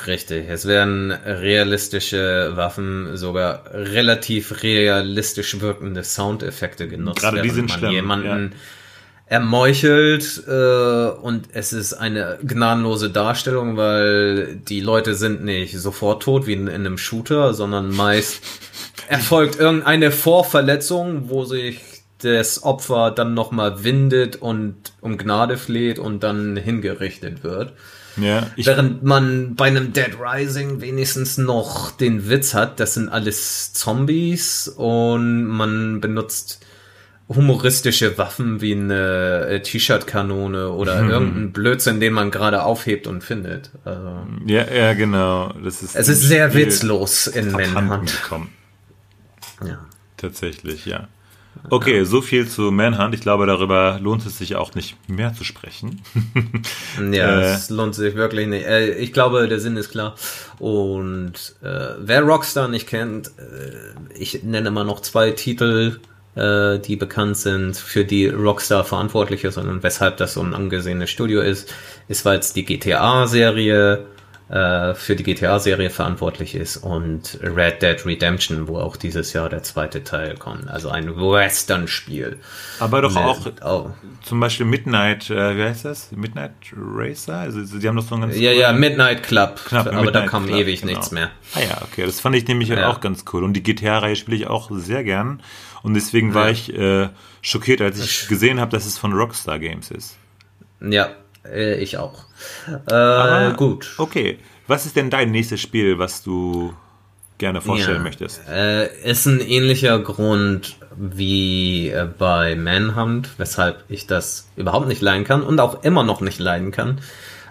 [0.07, 7.21] Richtig, es werden realistische Waffen, sogar relativ realistisch wirkende Soundeffekte genutzt.
[7.21, 7.93] Gerade die sind man schlimm.
[7.93, 9.37] Jemanden ja.
[9.37, 16.47] ermeuchelt äh, und es ist eine gnadenlose Darstellung, weil die Leute sind nicht sofort tot
[16.47, 18.43] wie in, in einem Shooter, sondern meist
[19.09, 21.81] erfolgt irgendeine Vorverletzung, wo sich
[22.21, 27.73] das Opfer dann nochmal windet und um Gnade fleht und dann hingerichtet wird.
[28.21, 33.73] Ja, Während man bei einem Dead Rising wenigstens noch den Witz hat, das sind alles
[33.73, 36.65] Zombies und man benutzt
[37.29, 41.11] humoristische Waffen wie eine äh, T-Shirt-Kanone oder hm.
[41.11, 43.71] irgendein Blödsinn, den man gerade aufhebt und findet.
[43.85, 45.53] Also, ja, ja, genau.
[45.63, 48.19] Das ist es ist sehr witzlos in Manhunt.
[49.65, 49.79] Ja.
[50.17, 51.09] Tatsächlich, ja.
[51.71, 53.15] Okay, so viel zu Manhunt.
[53.15, 56.03] Ich glaube, darüber lohnt es sich auch nicht mehr zu sprechen.
[57.13, 58.67] ja, äh, es lohnt sich wirklich nicht.
[58.67, 60.15] Äh, ich glaube, der Sinn ist klar.
[60.59, 66.01] Und äh, wer Rockstar nicht kennt, äh, ich nenne immer noch zwei Titel.
[66.35, 71.11] äh, die bekannt sind, für die Rockstar verantwortlich ist und weshalb das so ein angesehenes
[71.11, 71.75] Studio ist,
[72.07, 74.07] ist, weil es die GTA-Serie
[74.49, 79.63] äh, für die GTA-Serie verantwortlich ist und Red Dead Redemption, wo auch dieses Jahr der
[79.63, 80.69] zweite Teil kommt.
[80.69, 82.39] Also ein Western-Spiel.
[82.81, 83.91] Aber doch auch oh.
[84.23, 86.13] zum Beispiel Midnight, äh, wie heißt das?
[86.13, 87.39] Midnight Racer?
[87.41, 89.61] Also die haben doch so ein ganz Ja, ja, Midnight Club.
[89.67, 90.93] Knapp, aber Midnight da kam Club, ewig genau.
[90.93, 91.31] nichts mehr.
[91.55, 92.89] Ah ja, okay, das fand ich nämlich ja.
[92.89, 93.45] auch ganz cool.
[93.45, 95.43] Und die GTA-Reihe spiele ich auch sehr gern.
[95.83, 96.53] Und deswegen war ja.
[96.53, 97.09] ich äh,
[97.43, 100.17] schockiert, als ich gesehen habe, dass es von Rockstar Games ist.
[100.81, 101.11] Ja,
[101.53, 102.25] äh, ich auch.
[102.89, 103.95] Äh, Aber, gut.
[103.99, 104.39] Okay.
[104.67, 106.75] Was ist denn dein nächstes Spiel, was du
[107.39, 108.47] gerne vorstellen ja, möchtest?
[108.49, 115.25] Äh, ist ein ähnlicher Grund wie äh, bei Manhunt, weshalb ich das überhaupt nicht leiden
[115.25, 117.01] kann und auch immer noch nicht leiden kann,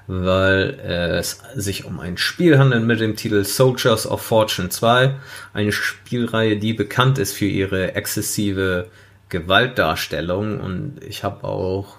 [0.06, 5.16] weil äh, es sich um ein Spiel handelt mit dem Titel Soldiers of Fortune 2,
[5.54, 8.88] eine Spielreihe, die bekannt ist für ihre exzessive
[9.30, 11.98] Gewaltdarstellung und ich habe auch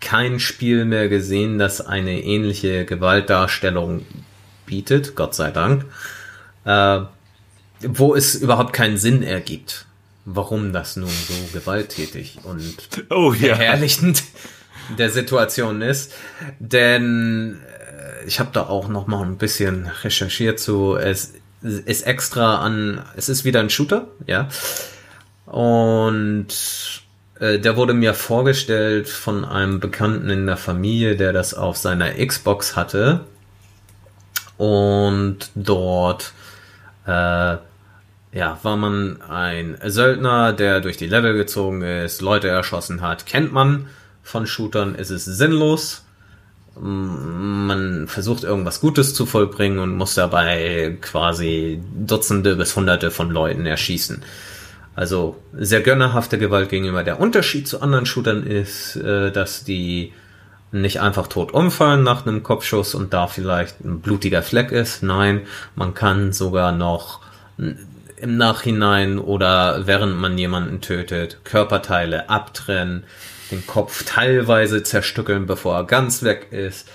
[0.00, 4.06] kein Spiel mehr gesehen, das eine ähnliche Gewaltdarstellung
[4.66, 5.84] bietet, Gott sei Dank,
[6.64, 7.00] äh,
[7.80, 9.86] wo es überhaupt keinen Sinn ergibt,
[10.24, 12.76] warum das nun so gewalttätig und
[13.10, 13.56] oh, ja.
[13.56, 14.22] verherrlichend
[14.98, 16.12] der Situation ist.
[16.58, 22.58] Denn äh, ich habe da auch noch mal ein bisschen recherchiert zu, es ist extra
[22.58, 24.48] an, es ist wieder ein Shooter, ja.
[25.46, 26.48] Und
[27.40, 32.12] äh, der wurde mir vorgestellt von einem Bekannten in der Familie, der das auf seiner
[32.12, 33.20] Xbox hatte.
[34.56, 36.32] Und dort
[37.06, 37.56] äh,
[38.32, 43.26] ja, war man ein Söldner, der durch die Level gezogen ist, Leute erschossen hat.
[43.26, 43.86] Kennt man
[44.22, 46.04] von Shootern, ist es sinnlos.
[46.80, 53.66] Man versucht irgendwas Gutes zu vollbringen und muss dabei quasi Dutzende bis Hunderte von Leuten
[53.66, 54.22] erschießen.
[54.98, 57.04] Also sehr gönnerhafte Gewalt gegenüber.
[57.04, 60.12] Der Unterschied zu anderen Shootern ist, äh, dass die
[60.72, 65.04] nicht einfach tot umfallen nach einem Kopfschuss und da vielleicht ein blutiger Fleck ist.
[65.04, 65.42] Nein,
[65.76, 67.20] man kann sogar noch
[67.56, 73.04] im Nachhinein oder während man jemanden tötet, Körperteile abtrennen,
[73.52, 76.88] den Kopf teilweise zerstückeln, bevor er ganz weg ist.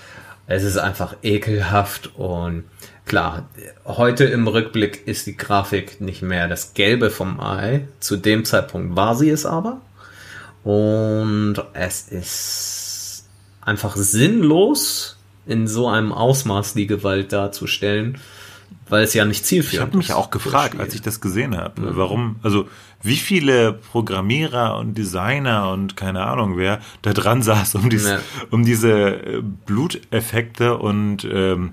[0.45, 2.65] Es ist einfach ekelhaft und
[3.05, 3.49] Klar,
[3.85, 7.87] heute im Rückblick ist die Grafik nicht mehr das Gelbe vom Ei.
[7.99, 9.81] Zu dem Zeitpunkt war sie es aber.
[10.63, 13.25] Und es ist
[13.61, 18.17] einfach sinnlos, in so einem Ausmaß die Gewalt darzustellen,
[18.87, 19.73] weil es ja nicht zielführend ist.
[19.73, 21.97] Ich habe mich auch gefragt, als ich das gesehen habe, mhm.
[21.97, 22.67] warum, also
[23.01, 28.19] wie viele Programmierer und Designer und keine Ahnung wer da dran saß, um, dies, ja.
[28.51, 31.71] um diese äh, Bluteffekte und ähm,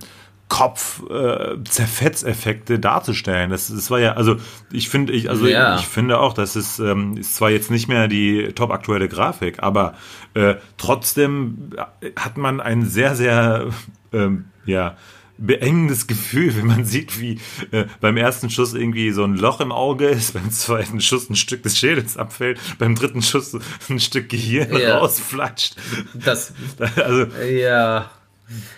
[0.50, 3.50] Kopf äh, Zerfetzeffekte darzustellen.
[3.50, 4.36] Das, das war ja, also
[4.70, 5.76] ich finde, ich, also ja.
[5.76, 9.08] ich, ich, finde auch, das ist, ähm, ist zwar jetzt nicht mehr die top aktuelle
[9.08, 9.94] Grafik, aber
[10.34, 11.70] äh, trotzdem
[12.16, 13.68] hat man ein sehr, sehr
[14.12, 14.96] ähm, ja,
[15.38, 17.38] beengendes Gefühl, wenn man sieht, wie
[17.70, 21.36] äh, beim ersten Schuss irgendwie so ein Loch im Auge ist, beim zweiten Schuss ein
[21.36, 23.56] Stück des Schädels abfällt, beim dritten Schuss
[23.88, 24.98] ein Stück Gehirn ja.
[24.98, 25.76] rausflatscht.
[26.12, 26.52] Das,
[26.96, 28.10] also, ja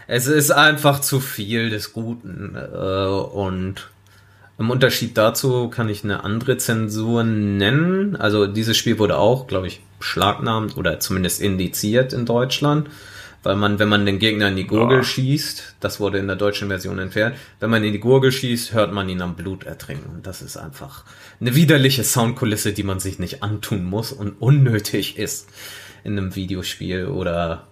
[0.07, 2.55] es ist einfach zu viel des Guten.
[2.57, 3.89] Äh, und
[4.59, 8.17] im Unterschied dazu kann ich eine andere Zensur nennen.
[8.17, 12.89] Also dieses Spiel wurde auch, glaube ich, beschlagnahmt oder zumindest indiziert in Deutschland.
[13.45, 15.03] Weil man, wenn man den Gegner in die Gurgel ja.
[15.03, 18.93] schießt, das wurde in der deutschen Version entfernt, wenn man in die Gurgel schießt, hört
[18.93, 20.11] man ihn am Blut ertrinken.
[20.15, 21.05] Und das ist einfach
[21.41, 25.49] eine widerliche Soundkulisse, die man sich nicht antun muss und unnötig ist
[26.05, 27.67] in einem Videospiel oder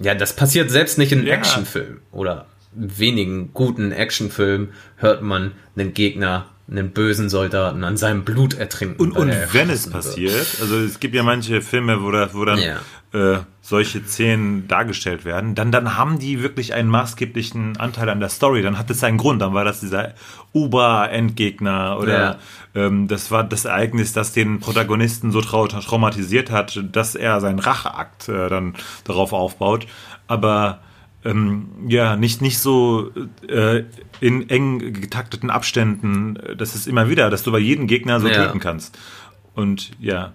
[0.00, 1.34] ja, das passiert selbst nicht in ja.
[1.34, 8.54] Actionfilmen oder wenigen guten Actionfilmen hört man einen Gegner, einen bösen Soldaten an seinem Blut
[8.54, 9.00] ertrinken.
[9.00, 10.60] Und, und wenn es passiert, wird.
[10.60, 12.80] also es gibt ja manche Filme, wo, da, wo dann ja.
[13.12, 18.28] Äh, solche Szenen dargestellt werden, dann, dann haben die wirklich einen maßgeblichen Anteil an der
[18.28, 18.62] Story.
[18.62, 19.42] Dann hat es einen Grund.
[19.42, 20.14] Dann war das dieser
[20.52, 22.38] Uber-Endgegner oder ja.
[22.74, 27.58] ähm, das war das Ereignis, das den Protagonisten so trau traumatisiert hat, dass er seinen
[27.58, 29.86] Racheakt äh, dann darauf aufbaut.
[30.26, 30.80] Aber
[31.24, 33.10] ähm, ja, nicht, nicht so
[33.48, 33.84] äh,
[34.20, 36.38] in eng getakteten Abständen.
[36.56, 38.46] Das ist immer wieder, dass du bei jedem Gegner so ja.
[38.46, 38.96] töten kannst.
[39.54, 40.34] Und ja.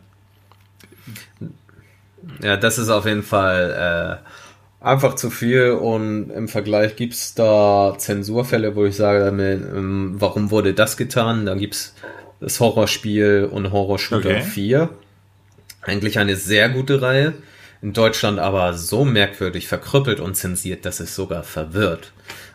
[2.41, 4.21] Ja, das ist auf jeden Fall
[4.81, 10.15] äh, einfach zu viel und im Vergleich gibt es da Zensurfälle, wo ich sage, ähm,
[10.17, 11.45] warum wurde das getan?
[11.45, 11.95] Da gibt es
[12.39, 14.41] das Horrorspiel und Horrorshooter okay.
[14.41, 14.89] 4.
[15.83, 17.33] Eigentlich eine sehr gute Reihe
[17.81, 22.11] in Deutschland aber so merkwürdig verkrüppelt und zensiert, dass es sogar verwirrt.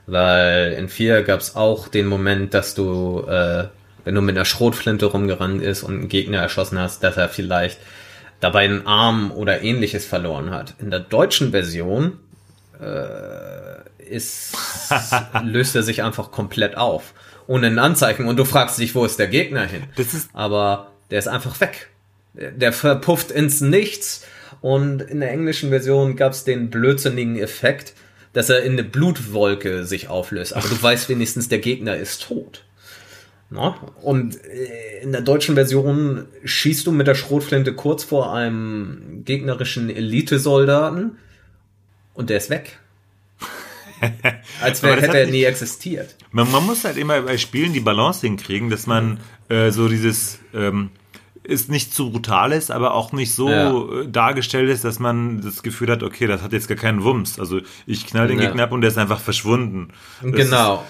[0.07, 3.65] Weil in 4 gab es auch den Moment, dass du äh,
[4.07, 7.81] wenn du mit einer Schrotflinte rumgerannt ist und einen Gegner erschossen hast, dass er vielleicht
[8.41, 10.75] dabei einen Arm oder ähnliches verloren hat.
[10.79, 12.19] In der deutschen Version
[12.81, 14.57] äh, ist,
[15.43, 17.15] löst er sich einfach komplett auf.
[17.47, 18.27] Ohne ein Anzeichen.
[18.27, 19.85] Und du fragst dich, wo ist der Gegner hin?
[19.97, 21.89] Das ist Aber der ist einfach weg.
[22.35, 24.27] Der verpufft ins Nichts.
[24.61, 27.95] Und in der englischen Version gab es den blödsinnigen Effekt,
[28.33, 30.55] dass er in eine Blutwolke sich auflöst.
[30.55, 32.66] Aber du weißt wenigstens, der Gegner ist tot.
[33.51, 33.77] Na?
[34.03, 39.89] Und äh, in der deutschen Version schießt du mit der Schrotflinte kurz vor einem gegnerischen
[39.89, 41.17] Elitesoldaten
[42.15, 42.79] und der ist weg.
[44.61, 46.17] Als Aber wär, das hätte er nie existiert.
[46.31, 50.39] Man, man muss halt immer bei Spielen die Balance hinkriegen, dass man äh, so dieses
[50.53, 50.91] ähm,
[51.43, 54.01] ist nicht zu brutal ist, aber auch nicht so Ja.
[54.03, 57.39] äh, dargestellt ist, dass man das Gefühl hat, okay, das hat jetzt gar keinen Wumms.
[57.39, 58.47] Also ich knall den Ja.
[58.47, 59.89] Gegner ab und der ist einfach verschwunden.
[60.23, 60.85] Das Genau.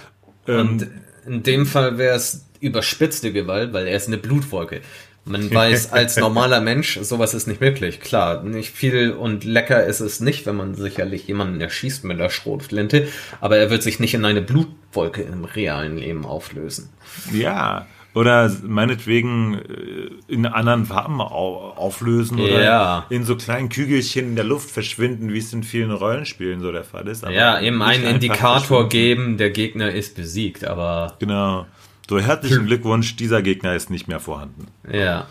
[0.49, 0.91] ähm, und
[1.27, 4.81] in dem Fall wäre es überspitzte Gewalt, weil er ist eine Blutwolke.
[5.25, 8.01] Man weiß als normaler Mensch, sowas ist nicht möglich.
[8.01, 12.29] Klar, nicht viel und lecker ist es nicht, wenn man sicherlich jemanden erschießt mit der
[12.31, 13.09] Schrotflinte,
[13.41, 16.91] aber er wird sich nicht in eine Blutwolke im realen Leben auflösen.
[17.33, 17.87] Ja.
[18.15, 23.07] Oder meinetwegen äh, in anderen Farben au auflösen oder Ja.
[23.11, 26.85] in so kleinen Kügelchen in der Luft verschwinden, wie es in vielen Rollenspielen so der
[26.85, 27.25] Fall ist.
[27.25, 31.67] Aber Ja, eben einen Indikator geben, der Gegner ist besiegt, aber Genau.
[32.09, 34.69] So herzlichen Glückwunsch, dieser Gegner ist nicht mehr vorhanden.
[34.91, 35.27] Ja.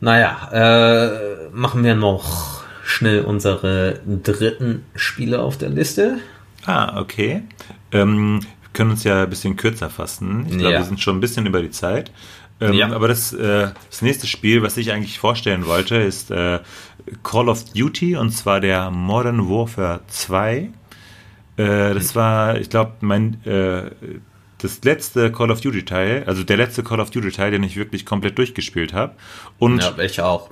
[0.00, 6.18] Naja, äh, machen wir noch schnell unsere dritten Spiele auf der Liste.
[6.64, 7.42] Ah, okay.
[7.92, 10.46] Ähm, wir können uns ja ein bisschen kürzer fassen.
[10.48, 10.78] Ich glaube, Ja.
[10.80, 12.10] wir sind schon ein bisschen über die Zeit.
[12.60, 12.90] Ähm, Ja.
[12.92, 16.60] Aber das, äh, das nächste Spiel, was ich eigentlich vorstellen wollte, ist äh,
[17.22, 20.70] Call of Duty und zwar der Modern Warfare 2.
[21.58, 23.90] Äh, das war, ich glaube, mein äh,
[24.58, 27.76] das letzte Call of Duty Teil, also der letzte Call of Duty Teil, den ich
[27.76, 29.14] wirklich komplett durchgespielt habe.
[29.58, 30.50] Und Ja, ich auch.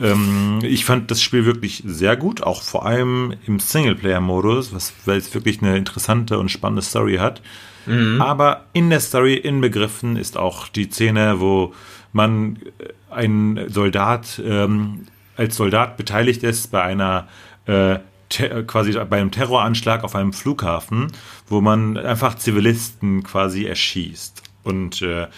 [0.00, 5.18] ähm, ich fand das Spiel wirklich sehr gut, auch vor allem im Singleplayer-Modus, was, weil
[5.18, 7.40] es wirklich eine interessante und spannende Story hat.
[8.18, 11.72] Aber in der Story inbegriffen ist auch die Szene, wo
[12.12, 15.06] man äh, ein Soldat ähm,
[15.36, 17.28] als Soldat beteiligt ist bei einer
[17.66, 17.98] äh,
[18.66, 21.12] quasi bei einem Terroranschlag auf einem Flughafen,
[21.48, 24.42] wo man einfach Zivilisten quasi erschießt.
[24.64, 25.28] Und äh,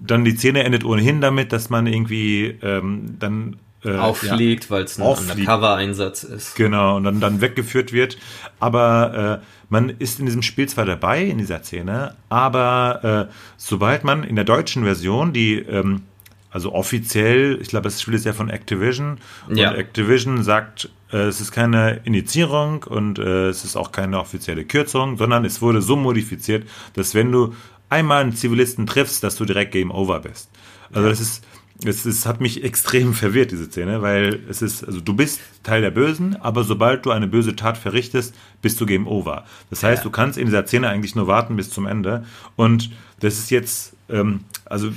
[0.00, 4.98] dann die Szene endet ohnehin damit, dass man irgendwie ähm, dann äh, Auffliegt, weil es
[4.98, 5.06] ein.
[5.06, 6.56] Undercover-Einsatz ist.
[6.56, 8.18] Genau, und dann, dann weggeführt wird.
[8.58, 14.02] Aber äh, man ist in diesem Spiel zwar dabei, in dieser Szene, aber äh, sobald
[14.02, 16.02] man in der deutschen Version, die ähm,
[16.50, 19.18] also offiziell, ich glaube, das Spiel ist ja von Activision,
[19.52, 19.70] Ja.
[19.70, 24.64] und Activision sagt, äh, es ist keine Initiierung und äh, es ist auch keine offizielle
[24.64, 27.54] Kürzung, sondern es wurde so modifiziert, dass wenn du
[27.90, 30.50] einmal einen Zivilisten triffst, dass du direkt Game Over bist.
[30.92, 31.44] Also das ist
[31.84, 35.80] es, es hat mich extrem verwirrt, diese Szene, weil es ist, also du bist Teil
[35.80, 39.44] der Bösen, aber sobald du eine böse Tat verrichtest, bist du Game Over.
[39.70, 40.04] Das heißt, Ja.
[40.04, 42.24] du kannst in dieser Szene eigentlich nur warten bis zum Ende.
[42.56, 44.90] Und das ist jetzt, ähm, also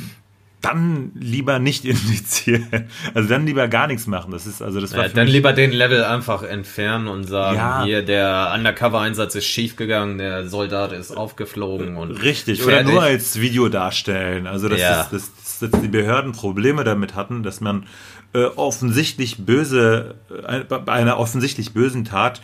[0.61, 2.87] dann lieber nicht indizieren.
[3.13, 4.31] Also dann lieber gar nichts machen.
[4.31, 7.83] Das ist, also das war Ja, dann lieber den Level einfach entfernen und sagen, Ja.
[7.83, 12.93] hier, der Undercover-Einsatz ist schiefgegangen, der Soldat ist aufgeflogen und Richtig, oder fertig.
[12.93, 14.45] nur als Video darstellen.
[14.47, 15.07] Also, dass, Ja.
[15.11, 17.85] das, dass, dass die Behörden Probleme damit hatten, dass man
[18.33, 20.15] äh, offensichtlich böse,
[20.47, 22.41] äh, bei einer offensichtlich bösen Tat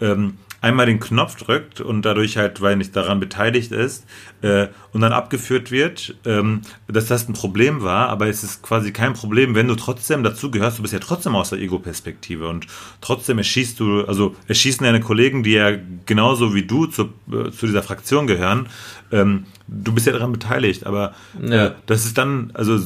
[0.00, 4.04] ähm, einmal den Knopf drückt und dadurch halt, weil nicht daran beteiligt ist,
[4.42, 8.92] äh, und dann abgeführt wird, ähm, dass das ein Problem war, aber es ist quasi
[8.92, 12.66] kein Problem, wenn du trotzdem dazu gehörst, du bist ja trotzdem aus der Ego-Perspektive und
[13.00, 15.72] trotzdem erschießt du, also erschießen deine Kollegen, die ja
[16.06, 18.68] genauso wie du zu, äh, zu dieser Fraktion gehören,
[19.12, 21.66] ähm, du bist ja daran beteiligt, aber Ja.
[21.66, 22.78] äh, das ist dann, also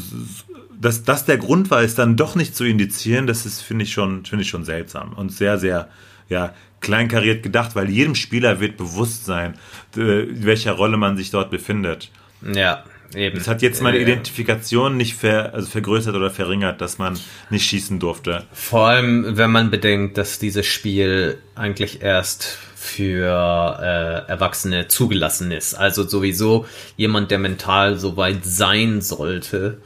[0.81, 3.93] dass das der Grund war, ist dann doch nicht zu indizieren, das ist, finde ich
[3.93, 5.89] schon, finde ich schon seltsam und sehr, sehr,
[6.29, 6.53] ja,
[6.85, 9.55] kleinkariert gedacht, weil jedem Spieler wird bewusst sein,
[9.97, 12.11] äh, in welcher Rolle man sich dort befindet.
[12.55, 13.37] Ja, eben.
[13.39, 17.19] Das hat jetzt meine Äh, Identifikation nicht ver, also vergrößert oder verringert, dass man
[17.51, 18.45] nicht schießen durfte.
[18.53, 25.75] Vor allem, wenn man bedenkt, dass dieses Spiel eigentlich erst für äh, Erwachsene zugelassen ist.
[25.75, 26.67] Also sowieso
[26.99, 29.79] jemand, der mental so weit sein sollte,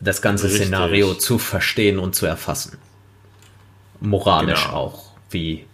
[0.00, 0.62] das ganze Richtig.
[0.62, 2.78] Szenario zu verstehen und zu erfassen.
[4.00, 4.76] Moralisch Genau.
[4.76, 5.64] auch, wie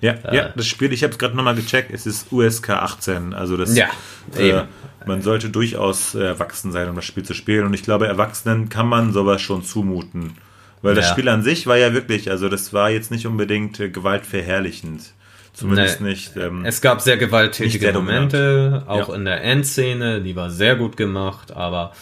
[0.00, 3.56] Ja, ja, das Spiel, ich habe es gerade nochmal gecheckt, es ist USK 18, also
[3.56, 3.88] das Ja,
[4.36, 4.64] äh,
[5.06, 8.68] man sollte durchaus äh, erwachsen sein, um das Spiel zu spielen und ich glaube, Erwachsenen
[8.68, 10.34] kann man sowas schon zumuten,
[10.82, 11.12] weil das Ja.
[11.12, 15.12] Spiel an sich war ja wirklich, also das war jetzt nicht unbedingt äh, gewaltverherrlichend.
[15.52, 16.36] Zumindest nee, nicht.
[16.36, 19.14] Ähm, es gab sehr gewalttätige sehr Momente, auch ja.
[19.16, 21.92] in der Endszene, die war sehr gut gemacht, aber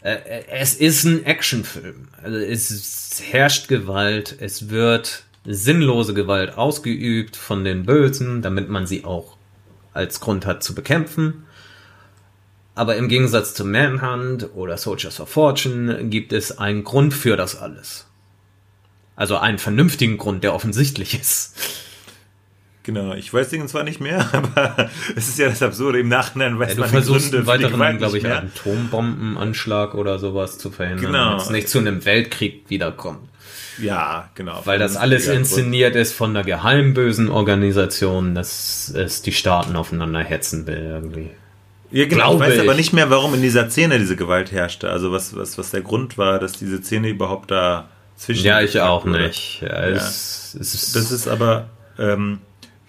[0.00, 0.16] äh,
[0.50, 2.08] es ist ein Actionfilm.
[2.20, 9.04] Also es herrscht Gewalt, es wird sinnlose Gewalt ausgeübt von den Bösen, damit man sie
[9.04, 9.36] auch
[9.92, 11.44] als Grund hat zu bekämpfen.
[12.74, 17.56] Aber im Gegensatz zu Manhunt oder Soldiers of Fortune gibt es einen Grund für das
[17.56, 18.06] alles.
[19.14, 21.54] Also einen vernünftigen Grund, der offensichtlich ist.
[22.84, 26.00] Genau, ich weiß den zwar nicht mehr, aber es ist ja das Absurde.
[26.00, 30.70] Im Nachhinein weiß ja, man du versuchst einen weiteren, glaube ich, Atombombenanschlag oder sowas zu
[30.70, 31.30] verhindern, genau.
[31.30, 33.28] damit es nicht zu einem Weltkrieg wiederkommt.
[33.78, 34.60] Ja, genau.
[34.64, 40.66] Weil das alles inszeniert ist von einer geheimbösen Organisation, dass es die Staaten aufeinander hetzen
[40.66, 41.30] will irgendwie.
[41.90, 42.36] Ja, genau.
[42.36, 44.90] Glaube ich weiß aber nicht mehr, warum in dieser Szene diese Gewalt herrschte.
[44.90, 48.46] Also was, was, was der Grund war, dass diese Szene überhaupt da zwischen.
[48.46, 49.22] Ja, ich auch wurde.
[49.22, 49.60] nicht.
[49.62, 49.96] Ja, ja.
[49.96, 51.68] Es, das ist aber.
[51.98, 52.40] Ähm,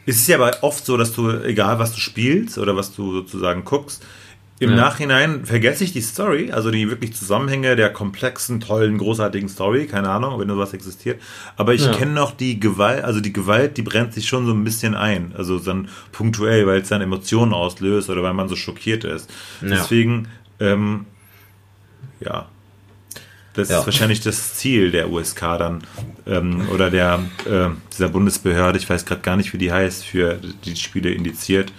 [0.05, 3.13] es ist ja aber oft so, dass du, egal was du spielst oder was du
[3.13, 4.03] sozusagen guckst,
[4.63, 4.75] im ja.
[4.77, 10.09] Nachhinein vergesse ich die Story, also die wirklich Zusammenhänge der komplexen, tollen, großartigen Story, keine
[10.09, 11.21] Ahnung, wenn sowas existiert.
[11.55, 11.91] Aber ich ja.
[11.93, 15.33] kenne noch die Gewalt, also die Gewalt, die brennt sich schon so ein bisschen ein.
[15.37, 19.29] Also dann punktuell, weil es dann Emotionen auslöst oder weil man so schockiert ist.
[19.61, 19.69] Ja.
[19.69, 20.27] Deswegen,
[20.59, 21.05] ähm,
[22.19, 22.47] ja.
[23.55, 25.83] Das ist wahrscheinlich das Ziel der USK dann
[26.25, 30.39] ähm, oder der äh, dieser Bundesbehörde, ich weiß gerade gar nicht, wie die heißt, für
[30.65, 31.71] die Spiele indiziert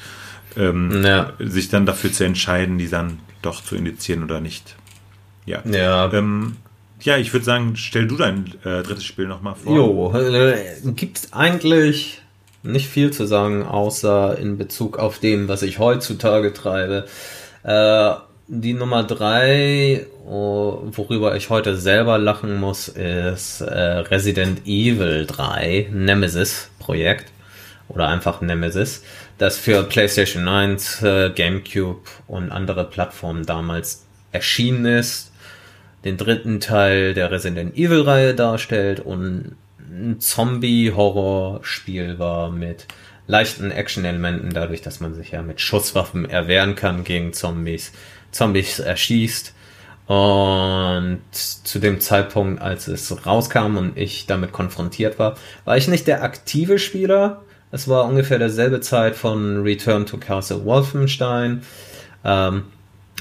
[0.57, 1.33] ähm, ja.
[1.39, 4.77] sich dann dafür zu entscheiden, die dann doch zu indizieren oder nicht.
[5.47, 5.63] Ja.
[5.65, 6.13] Ja.
[6.13, 6.57] Ähm,
[7.01, 9.77] ja, ich würde sagen, stell du dein äh, drittes Spiel nochmal vor.
[9.77, 10.57] Jo, äh,
[10.93, 12.23] gibt eigentlich
[12.63, 17.05] nicht viel zu sagen, außer in Bezug auf dem, was ich heutzutage treibe.
[17.63, 18.15] Äh,
[18.47, 25.89] die Nummer drei, oh, worüber ich heute selber lachen muss, ist äh, Resident Evil 3
[25.93, 27.31] Nemesis Projekt
[27.89, 29.03] oder einfach Nemesis
[29.39, 35.33] das für PlayStation 1, äh, GameCube und andere Plattformen damals erschienen ist,
[36.05, 42.87] den dritten Teil der Resident Evil-Reihe darstellt und ein Zombie-Horror-Spiel war mit
[43.27, 47.93] leichten Action-Elementen, dadurch, dass man sich ja mit Schusswaffen erwehren kann gegen Zombies,
[48.31, 49.55] Zombies erschießt.
[50.07, 56.07] Und zu dem Zeitpunkt, als es rauskam und ich damit konfrontiert war, war ich nicht
[56.07, 57.43] der aktive Spieler,
[57.75, 61.63] es war ungefähr derselbe Zeit von Return to Castle Wolfenstein.
[62.25, 62.67] Ähm,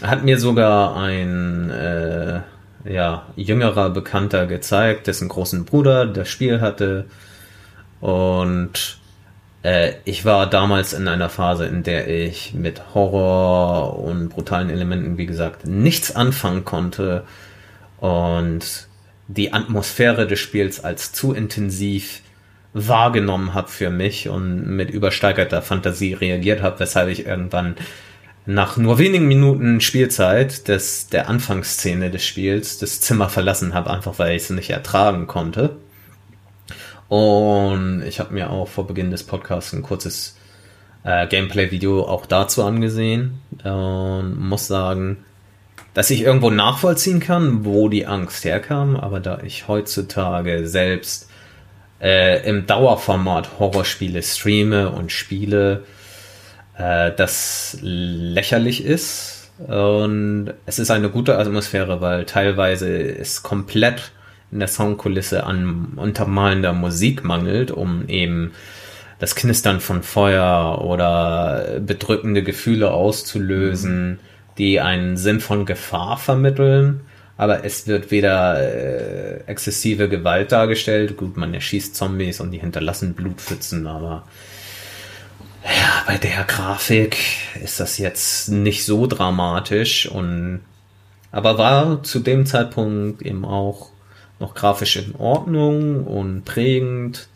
[0.03, 2.41] hat mir sogar ein äh,
[2.85, 7.05] ja, jüngerer Bekannter gezeigt, dessen großen Bruder das Spiel hatte.
[7.99, 8.99] Und
[9.63, 15.17] äh, ich war damals in einer Phase, in der ich mit Horror und brutalen Elementen,
[15.17, 17.23] wie gesagt, nichts anfangen konnte.
[17.99, 18.87] Und
[19.27, 22.21] die Atmosphäre des Spiels als zu intensiv
[22.73, 27.75] wahrgenommen habe für mich und mit übersteigerter Fantasie reagiert habe, weshalb ich irgendwann
[28.45, 34.19] nach nur wenigen Minuten Spielzeit des, der Anfangsszene des Spiels das Zimmer verlassen habe, einfach
[34.19, 35.77] weil ich es nicht ertragen konnte.
[37.07, 40.35] Und ich habe mir auch vor Beginn des Podcasts ein kurzes
[41.03, 45.23] äh, Gameplay-Video auch dazu angesehen und muss sagen,
[45.93, 51.29] dass ich irgendwo nachvollziehen kann, wo die Angst herkam, aber da ich heutzutage selbst
[52.03, 55.85] äh, im Dauerformat Horrorspiele streame und spiele,
[56.77, 59.51] äh, das lächerlich ist.
[59.59, 64.11] Und es ist eine gute Atmosphäre, weil teilweise ist komplett
[64.51, 68.51] in der Soundkulisse an untermalender Musik mangelt, um eben
[69.19, 74.19] das Knistern von Feuer oder bedrückende Gefühle auszulösen, mhm.
[74.57, 77.01] die einen Sinn von Gefahr vermitteln
[77.37, 81.17] aber es wird weder äh, exzessive Gewalt dargestellt.
[81.17, 84.23] Gut, man erschießt Zombies und die hinterlassen Blutpfützen, aber
[85.65, 87.17] ja, bei der Grafik
[87.63, 90.61] ist das jetzt nicht so dramatisch und
[91.31, 93.89] aber war zu dem Zeitpunkt eben auch
[94.39, 97.27] noch grafisch in Ordnung und prägend.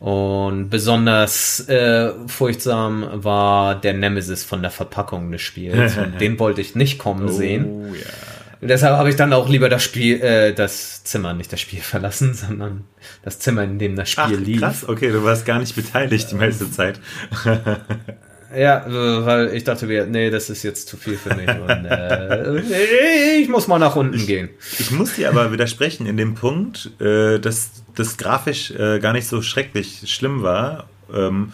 [0.00, 5.94] Und besonders äh, furchtsam war der Nemesis von der Verpackung des Spiels.
[6.20, 7.94] Den wollte ich nicht kommen oh, sehen.
[7.94, 8.33] Ja.
[8.60, 11.80] Und deshalb habe ich dann auch lieber das Spiel, äh, das Zimmer, nicht das Spiel
[11.82, 12.84] verlassen, sondern
[13.22, 14.60] das Zimmer, in dem das Spiel Ach, lief.
[14.60, 17.00] Krass, okay, du warst gar nicht beteiligt die meiste Zeit.
[18.56, 21.48] ja, weil ich dachte mir, nee, das ist jetzt zu viel für mich.
[21.48, 24.50] Und, äh, ich muss mal nach unten ich, gehen.
[24.78, 29.26] Ich muss dir aber widersprechen in dem Punkt, äh, dass das grafisch äh, gar nicht
[29.26, 30.88] so schrecklich schlimm war.
[31.12, 31.52] Ähm,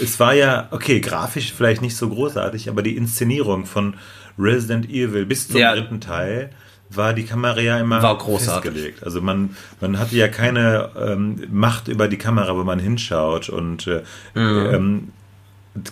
[0.00, 3.94] es war ja, okay, grafisch vielleicht nicht so großartig, aber die Inszenierung von
[4.42, 5.74] Resident Evil bis zum ja.
[5.74, 6.50] dritten Teil
[6.96, 8.70] war die Kamera ja immer war großartig.
[8.70, 9.04] festgelegt.
[9.04, 13.48] Also man, man hatte ja keine ähm, Macht über die Kamera, wo man hinschaut.
[13.48, 14.02] Und äh,
[14.34, 14.74] mhm.
[14.74, 15.08] ähm,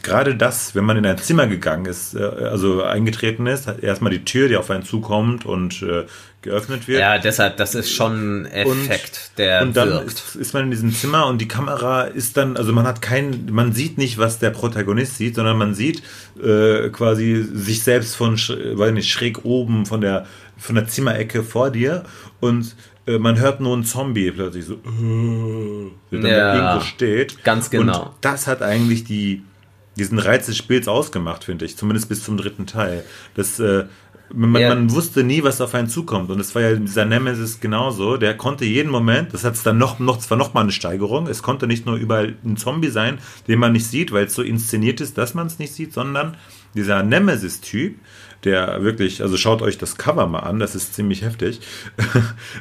[0.03, 4.13] gerade das, wenn man in ein Zimmer gegangen ist, äh, also eingetreten ist, hat erstmal
[4.13, 6.05] die Tür, die auf einen zukommt und äh,
[6.43, 7.01] geöffnet wird.
[7.01, 10.07] Ja, deshalb, das ist schon ein Effekt, und, der Und dann wirkt.
[10.13, 13.49] ist, ist man in diesem Zimmer und die Kamera ist dann, also man hat kein,
[13.51, 16.03] man sieht nicht, was der Protagonist sieht, sondern man sieht
[16.43, 20.27] äh, quasi sich selbst von, weiß nicht, schräg oben von der,
[20.57, 22.05] von der Zimmerecke vor dir
[22.41, 22.75] und
[23.07, 24.77] äh, man hört nur einen Zombie plötzlich so,
[26.11, 27.43] der Ja, irgendwo steht.
[27.45, 28.03] ganz genau.
[28.03, 29.43] Und das hat eigentlich die,
[30.01, 31.77] diesen Reiz des Spiels ausgemacht, finde ich.
[31.77, 33.05] Zumindest bis zum dritten Teil.
[33.35, 33.85] Das, äh,
[34.33, 34.69] man, Ja.
[34.71, 36.31] man wusste nie, was auf einen zukommt.
[36.31, 38.17] Und es war ja dieser Nemesis genauso.
[38.17, 41.27] Der konnte jeden Moment, das hat es dann noch, noch, zwar noch mal eine Steigerung,
[41.27, 44.43] es konnte nicht nur überall ein Zombie sein, den man nicht sieht, weil es so
[44.43, 46.37] inszeniert ist, dass man es nicht sieht, sondern
[46.75, 47.97] dieser Nemesis-Typ,
[48.45, 51.61] der wirklich, also schaut euch das Cover mal an, das ist ziemlich heftig.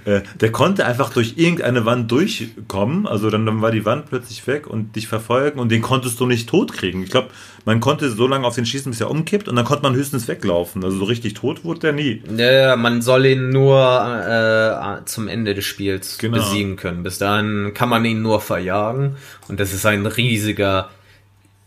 [0.06, 4.46] Äh, der konnte einfach durch irgendeine Wand durchkommen, also dann, dann war die Wand plötzlich
[4.48, 7.04] weg und dich verfolgen und den konntest du nicht tot kriegen.
[7.04, 7.30] Ich glaube,
[7.66, 10.28] man konnte so lange auf den schießen, bis er umkippt und dann konnte man höchstens
[10.28, 10.84] weglaufen.
[10.84, 12.24] Also so richtig tot wurde der nie.
[12.38, 16.38] Ja, man soll ihn nur äh, zum Ende des Spiels Genau.
[16.38, 17.04] besiegen können.
[17.04, 19.16] Bis dahin kann man ihn nur verjagen.
[19.48, 20.90] Und das ist ein riesiger,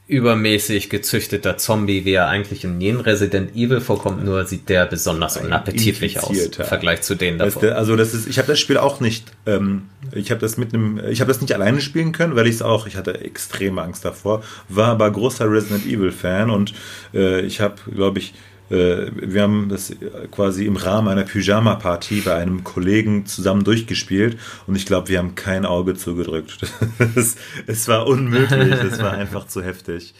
[0.08, 5.36] übermäßig gezüchteter Zombie, wie er eigentlich in jedem Resident Evil vorkommt, nur sieht der besonders
[5.36, 7.70] unappetitlich aus im Vergleich zu denen Weißt davor.
[7.70, 10.74] du, also das ist, ich habe das Spiel auch nicht, ähm, ich habe das mit
[10.74, 13.80] einem, ich habe das nicht alleine spielen können, weil ich es auch, ich hatte extreme
[13.80, 16.74] Angst davor, war aber großer Resident Evil Fan und
[17.14, 18.34] äh, ich habe, glaube ich,
[18.72, 19.94] wir haben das
[20.30, 25.34] quasi im Rahmen einer Pyjama-Party bei einem Kollegen zusammen durchgespielt und ich glaube, wir haben
[25.34, 26.58] kein Auge zugedrückt.
[27.16, 30.14] es, es war unmöglich, es war einfach zu heftig.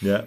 [0.00, 0.24] Ja,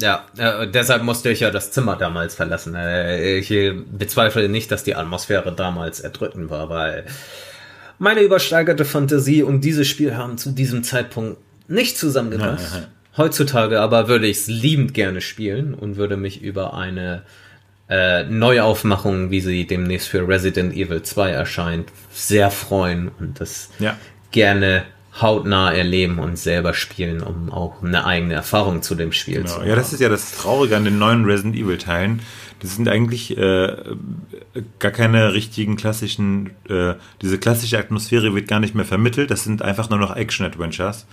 [0.00, 2.74] Ja, äh, deshalb musste ich ja das Zimmer damals verlassen.
[2.74, 7.04] Äh, ich äh, bezweifle nicht, dass die Atmosphäre damals erdrückend war, weil
[7.98, 11.38] meine übersteigerte Fantasie und dieses Spiel haben zu diesem Zeitpunkt
[11.68, 12.88] nicht zusammengepasst.
[13.16, 17.22] Heutzutage aber würde ich es liebend gerne spielen und würde mich über eine
[17.88, 23.98] äh, Neuaufmachung, wie sie demnächst für Resident Evil 2 erscheint, sehr freuen und das ja.
[24.30, 24.84] gerne
[25.20, 29.68] hautnah erleben und selber spielen, um auch eine eigene Erfahrung zu dem Spiel zu Genau.
[29.68, 32.22] Ja, das ist ja das Traurige an den neuen Resident Evil Teilen.
[32.60, 33.76] Das sind eigentlich äh,
[34.78, 39.30] gar keine richtigen klassischen, äh, diese klassische Atmosphäre wird gar nicht mehr vermittelt.
[39.30, 41.06] Das sind einfach nur noch Action-Adventures.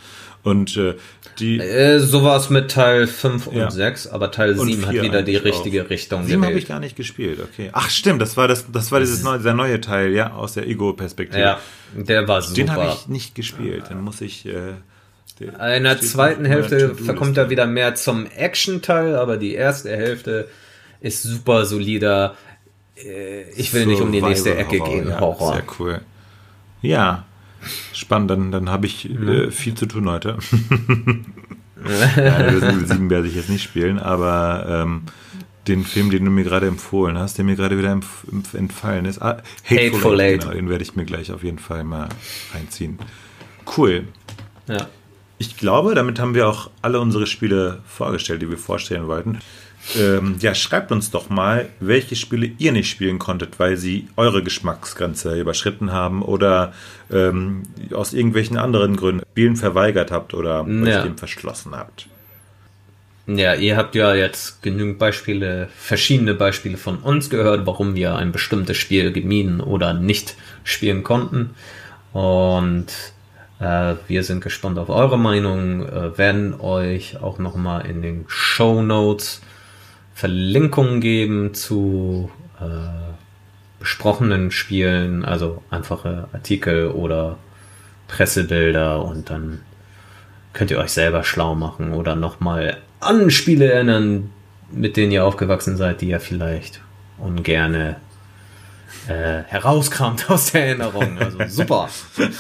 [0.44, 0.96] Und äh,
[1.40, 3.70] die Äh, so war es mit Teil 5 und Ja.
[3.72, 5.90] 6, aber Teil Und 7 hat wieder die richtige auch.
[5.90, 6.64] Richtung sieben habe gewählt.
[6.64, 7.40] ich gar nicht gespielt.
[7.42, 7.70] Okay.
[7.74, 10.66] Ach stimmt, das war das, das war dieses neue, dieser neue Teil, ja, aus der
[10.68, 11.40] Ego-Perspektive.
[11.42, 11.60] Ja,
[11.94, 12.98] der war Den habe super.
[13.02, 13.84] ich nicht gespielt.
[13.90, 14.46] Dann muss ich.
[14.46, 14.54] Äh,
[15.40, 20.48] der In der zweiten Hälfte verkommt er wieder mehr zum Action-Teil, aber die erste Hälfte
[21.02, 22.36] ist super solider.
[22.98, 25.10] Äh, Ich will nicht um die nächste Ecke Survival gehen.
[25.10, 25.54] Ja, Horror.
[25.54, 26.02] Sehr cool.
[26.82, 27.26] Ja,
[27.94, 28.32] spannend.
[28.32, 30.38] Dann, dann habe ich äh, viel zu tun heute.
[31.84, 35.04] Resident Evil 7 werde ich jetzt nicht spielen, aber ähm,
[35.68, 37.98] den Film, den du mir gerade empfohlen hast, der mir gerade wieder
[38.54, 40.42] entfallen ist, ah, Hateful, Hateful Eight, Eight.
[40.42, 42.10] Genau, den werde ich mir gleich auf jeden Fall mal
[42.54, 43.00] reinziehen.
[43.78, 44.08] Cool.
[44.68, 44.88] Ja.
[45.38, 49.40] Ich glaube, damit haben wir auch alle unsere Spiele vorgestellt, die wir vorstellen wollten.
[49.98, 54.44] Ähm, ja, schreibt uns doch mal, welche Spiele ihr nicht spielen konntet, weil sie eure
[54.44, 56.74] Geschmacksgrenze überschritten haben oder
[57.12, 57.64] ähm,
[57.94, 60.98] aus irgendwelchen anderen Gründen Spielen verweigert habt oder Ja.
[61.00, 62.08] euch dem verschlossen habt.
[63.26, 68.32] Ja, ihr habt ja jetzt genügend Beispiele, verschiedene Beispiele von uns gehört, warum wir ein
[68.32, 71.52] bestimmtes Spiel gemieden oder nicht spielen konnten.
[72.12, 72.88] Und
[73.60, 78.82] äh, wir sind gespannt auf eure Meinung, äh, werden euch auch nochmal in den Show
[78.82, 79.42] Notes
[80.20, 82.66] Verlinkungen geben zu äh,
[83.80, 87.38] besprochenen Spielen, also einfache Artikel oder
[88.10, 89.62] Pressebilder und dann
[90.52, 94.30] könnt ihr euch selber schlau machen oder nochmal an Spiele erinnern,
[94.74, 96.82] mit denen ihr aufgewachsen seid, die ihr vielleicht
[97.18, 97.96] ungerne
[99.08, 101.18] äh, herauskramt aus der Erinnerung.
[101.18, 101.88] Also super.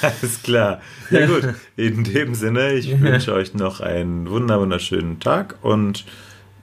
[0.02, 0.82] Alles klar.
[1.12, 6.04] Ja gut, in dem Sinne, ich wünsche euch noch einen wunder- wunderschönen Tag und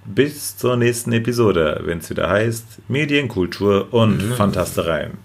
[0.06, 5.18] bis zur nächsten Episode, wenn es wieder heißt Medienkultur und Fantastereien.